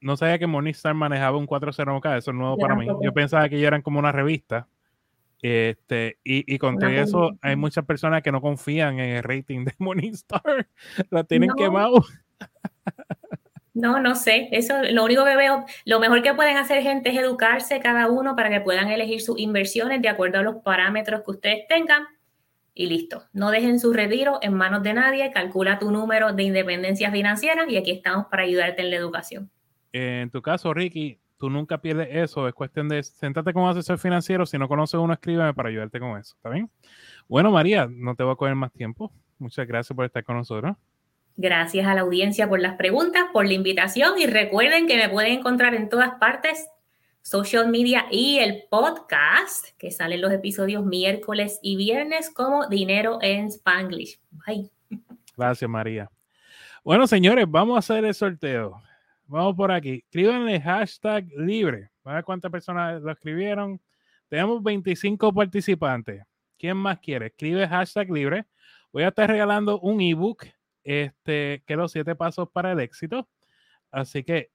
no 0.00 0.16
sabía 0.16 0.40
que 0.40 0.48
Morningstar 0.48 0.94
manejaba 0.94 1.38
un 1.38 1.46
401k, 1.46 2.18
eso 2.18 2.32
es 2.32 2.36
nuevo 2.36 2.58
para 2.58 2.74
mí. 2.74 2.88
Yo 3.00 3.12
pensaba 3.12 3.48
que 3.48 3.54
ellos 3.54 3.68
eran 3.68 3.82
como 3.82 4.00
una 4.00 4.10
revista. 4.10 4.66
Este, 5.46 6.20
y, 6.24 6.54
y 6.54 6.56
con 6.56 6.78
todo 6.78 6.88
eso, 6.88 7.32
hay 7.42 7.54
muchas 7.54 7.84
personas 7.84 8.22
que 8.22 8.32
no 8.32 8.40
confían 8.40 8.98
en 8.98 9.16
el 9.16 9.22
rating 9.22 9.66
de 9.66 9.74
Morningstar. 9.78 10.68
La 11.10 11.22
tienen 11.24 11.50
quemado. 11.54 12.02
No, 13.74 14.00
no 14.00 14.14
sé. 14.14 14.48
Eso 14.52 14.82
lo 14.90 15.04
único 15.04 15.22
que 15.26 15.36
veo, 15.36 15.66
lo 15.84 16.00
mejor 16.00 16.22
que 16.22 16.32
pueden 16.32 16.56
hacer 16.56 16.82
gente 16.82 17.10
es 17.10 17.18
educarse 17.18 17.78
cada 17.80 18.08
uno 18.08 18.34
para 18.34 18.48
que 18.48 18.62
puedan 18.62 18.88
elegir 18.88 19.20
sus 19.20 19.38
inversiones 19.38 20.00
de 20.00 20.08
acuerdo 20.08 20.38
a 20.38 20.42
los 20.42 20.62
parámetros 20.62 21.20
que 21.22 21.32
ustedes 21.32 21.68
tengan 21.68 22.04
y 22.72 22.86
listo. 22.86 23.24
No 23.34 23.50
dejen 23.50 23.78
su 23.78 23.92
retiro 23.92 24.38
en 24.40 24.54
manos 24.54 24.82
de 24.82 24.94
nadie, 24.94 25.30
calcula 25.30 25.78
tu 25.78 25.90
número 25.90 26.32
de 26.32 26.42
independencia 26.44 27.10
financiera 27.10 27.66
y 27.68 27.76
aquí 27.76 27.90
estamos 27.90 28.28
para 28.30 28.44
ayudarte 28.44 28.80
en 28.80 28.88
la 28.88 28.96
educación 28.96 29.50
en 29.94 30.30
tu 30.30 30.42
caso, 30.42 30.74
Ricky, 30.74 31.20
tú 31.44 31.50
nunca 31.50 31.76
pierdes 31.76 32.08
eso. 32.10 32.48
Es 32.48 32.54
cuestión 32.54 32.88
de 32.88 33.02
sentarte 33.02 33.52
como 33.52 33.68
asesor 33.68 33.98
financiero. 33.98 34.46
Si 34.46 34.56
no 34.56 34.66
conoces 34.66 34.94
uno, 34.94 35.12
escríbeme 35.12 35.52
para 35.52 35.68
ayudarte 35.68 36.00
con 36.00 36.18
eso. 36.18 36.34
¿Está 36.36 36.48
bien? 36.48 36.70
Bueno, 37.28 37.50
María, 37.50 37.86
no 37.86 38.14
te 38.14 38.22
voy 38.22 38.32
a 38.32 38.36
coger 38.36 38.54
más 38.54 38.72
tiempo. 38.72 39.12
Muchas 39.38 39.66
gracias 39.66 39.94
por 39.94 40.06
estar 40.06 40.24
con 40.24 40.38
nosotros. 40.38 40.74
Gracias 41.36 41.86
a 41.86 41.94
la 41.94 42.00
audiencia 42.00 42.48
por 42.48 42.60
las 42.60 42.76
preguntas, 42.76 43.24
por 43.30 43.46
la 43.46 43.52
invitación 43.52 44.18
y 44.18 44.24
recuerden 44.24 44.86
que 44.86 44.96
me 44.96 45.10
pueden 45.10 45.40
encontrar 45.40 45.74
en 45.74 45.90
todas 45.90 46.14
partes, 46.14 46.66
social 47.20 47.68
media 47.68 48.06
y 48.10 48.38
el 48.38 48.64
podcast, 48.70 49.66
que 49.76 49.90
salen 49.90 50.22
los 50.22 50.32
episodios 50.32 50.86
miércoles 50.86 51.58
y 51.60 51.76
viernes 51.76 52.30
como 52.30 52.68
Dinero 52.68 53.18
en 53.20 53.48
Spanglish. 53.48 54.18
Bye. 54.46 54.70
Gracias, 55.36 55.68
María. 55.68 56.10
Bueno, 56.82 57.06
señores, 57.06 57.44
vamos 57.46 57.76
a 57.76 57.80
hacer 57.80 58.06
el 58.06 58.14
sorteo. 58.14 58.80
Vamos 59.26 59.54
por 59.56 59.72
aquí. 59.72 60.04
Escríbanle 60.04 60.60
hashtag 60.60 61.26
libre. 61.36 61.90
A 62.04 62.14
ver 62.14 62.24
cuántas 62.24 62.50
personas 62.50 63.00
lo 63.00 63.10
escribieron. 63.10 63.80
Tenemos 64.28 64.62
25 64.62 65.32
participantes. 65.32 66.22
¿Quién 66.58 66.76
más 66.76 66.98
quiere? 67.00 67.26
Escribe 67.26 67.66
hashtag 67.66 68.10
libre. 68.10 68.46
Voy 68.92 69.02
a 69.02 69.08
estar 69.08 69.28
regalando 69.28 69.80
un 69.80 70.00
ebook, 70.00 70.44
este, 70.84 71.62
que 71.66 71.76
los 71.76 71.92
siete 71.92 72.14
pasos 72.14 72.48
para 72.50 72.72
el 72.72 72.80
éxito. 72.80 73.28
Así 73.90 74.22
que 74.22 74.50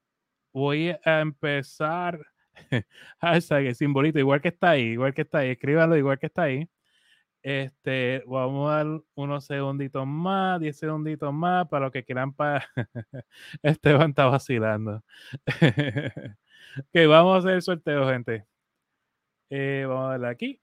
voy 0.53 0.95
a 1.03 1.21
empezar. 1.21 2.19
hashtag 3.21 3.65
el 3.67 3.75
simbolito, 3.75 4.19
igual 4.19 4.41
que 4.41 4.49
está 4.49 4.71
ahí, 4.71 4.83
igual 4.83 5.13
que 5.13 5.23
está 5.23 5.39
ahí. 5.39 5.49
Escríbanlo 5.51 5.97
igual 5.97 6.19
que 6.19 6.27
está 6.27 6.43
ahí. 6.43 6.69
Este, 7.41 8.21
vamos 8.27 8.69
a 8.69 8.75
dar 8.83 9.01
unos 9.15 9.45
segunditos 9.45 10.05
más, 10.05 10.59
10 10.59 10.77
segunditos 10.77 11.33
más 11.33 11.67
para 11.69 11.85
los 11.85 11.93
que 11.93 12.03
quieran 12.03 12.33
para 12.33 12.65
Esteban 13.63 14.09
está 14.11 14.25
vacilando. 14.25 15.03
ok, 16.79 17.07
vamos 17.07 17.35
a 17.35 17.39
hacer 17.39 17.51
el 17.53 17.61
sorteo, 17.61 18.07
gente. 18.09 18.45
Eh, 19.49 19.85
vamos 19.87 20.05
a 20.07 20.09
darle 20.11 20.27
aquí. 20.27 20.59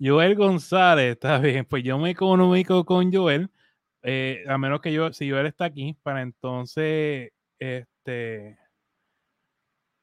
Joel 0.00 0.34
González, 0.36 1.12
está 1.12 1.38
bien. 1.38 1.64
Pues 1.64 1.82
yo 1.84 1.98
me 1.98 2.14
comunico 2.14 2.84
con 2.84 3.12
Joel 3.12 3.50
eh, 4.10 4.42
a 4.48 4.56
menos 4.56 4.80
que 4.80 4.90
yo, 4.90 5.12
si 5.12 5.30
Joel 5.30 5.44
está 5.44 5.66
aquí, 5.66 5.94
para 6.02 6.22
entonces, 6.22 7.30
este, 7.58 8.56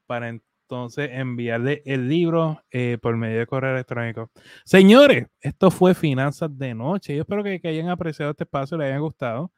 para 0.05 0.29
entonces 0.29 1.09
enviarle 1.11 1.81
el 1.85 2.07
libro 2.07 2.61
eh, 2.69 2.99
por 3.01 3.17
medio 3.17 3.39
de 3.39 3.47
correo 3.47 3.73
electrónico. 3.73 4.29
Señores, 4.63 5.25
esto 5.41 5.71
fue 5.71 5.95
Finanzas 5.95 6.55
de 6.55 6.75
Noche. 6.75 7.15
Yo 7.15 7.23
espero 7.23 7.43
que, 7.43 7.59
hayan 7.63 7.89
apreciado 7.89 8.29
este 8.29 8.43
espacio, 8.43 8.77
les 8.77 8.89
haya 8.89 8.99
gustado. 8.99 9.51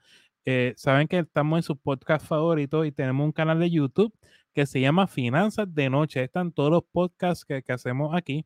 Eh, 0.45 0.73
saben 0.77 1.09
que 1.09 1.19
estamos 1.19 1.59
en 1.59 1.63
su 1.63 1.77
podcast 1.77 2.25
favorito 2.25 2.85
y 2.85 2.93
tenemos 2.93 3.25
un 3.25 3.33
canal 3.33 3.59
de 3.59 3.69
YouTube 3.69 4.13
que 4.53 4.65
se 4.65 4.79
llama 4.79 5.07
Finanzas 5.07 5.67
de 5.73 5.89
Noche. 5.89 6.23
Están 6.23 6.53
todos 6.53 6.71
los 6.71 6.83
podcasts 6.89 7.43
que, 7.43 7.61
que 7.63 7.73
hacemos 7.73 8.15
aquí. 8.15 8.45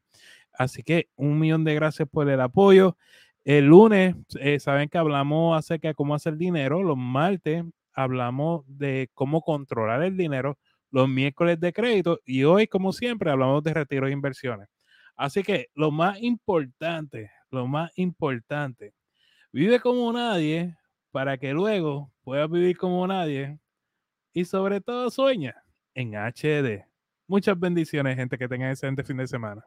Así 0.52 0.82
que 0.82 1.10
un 1.16 1.38
millón 1.38 1.64
de 1.64 1.76
gracias 1.76 2.10
por 2.10 2.28
el 2.28 2.42
apoyo. 2.42 2.98
El 3.44 3.66
lunes, 3.66 4.16
eh, 4.40 4.60
saben 4.60 4.88
que 4.88 4.98
hablamos 5.00 5.58
acerca 5.58 5.88
de 5.88 5.96
cómo 5.96 6.14
hacer 6.14 6.38
dinero. 6.38 6.84
Los 6.84 6.98
martes 6.98 7.64
hablamos 7.94 8.64
de 8.68 9.10
cómo 9.14 9.42
controlar 9.42 10.04
el 10.04 10.16
dinero. 10.16 10.58
Los 10.92 11.10
miércoles 11.10 11.60
de 11.60 11.74
crédito. 11.74 12.20
Y 12.26 12.44
hoy, 12.44 12.68
como 12.68 12.94
siempre, 12.94 13.32
hablamos 13.32 13.64
de 13.64 13.74
retiro 13.74 14.08
e 14.08 14.12
inversiones. 14.12 14.68
Así 15.16 15.44
que 15.44 15.68
lo 15.76 15.92
más 15.92 16.22
importante, 16.22 17.32
lo 17.50 17.68
más 17.68 17.92
importante, 17.96 18.94
vive 19.52 19.80
como 19.80 20.12
nadie 20.14 20.78
para 21.12 21.38
que 21.38 21.54
luego 21.54 22.12
puedas 22.24 22.50
vivir 22.50 22.78
como 22.78 23.06
nadie. 23.08 23.60
Y 24.34 24.46
sobre 24.46 24.82
todo 24.82 25.10
sueña 25.10 25.64
en 25.96 26.16
HD. 26.16 26.86
Muchas 27.28 27.60
bendiciones, 27.60 28.16
gente, 28.18 28.38
que 28.38 28.48
tengan 28.48 28.72
excelente 28.72 29.04
fin 29.04 29.18
de 29.18 29.28
semana. 29.28 29.66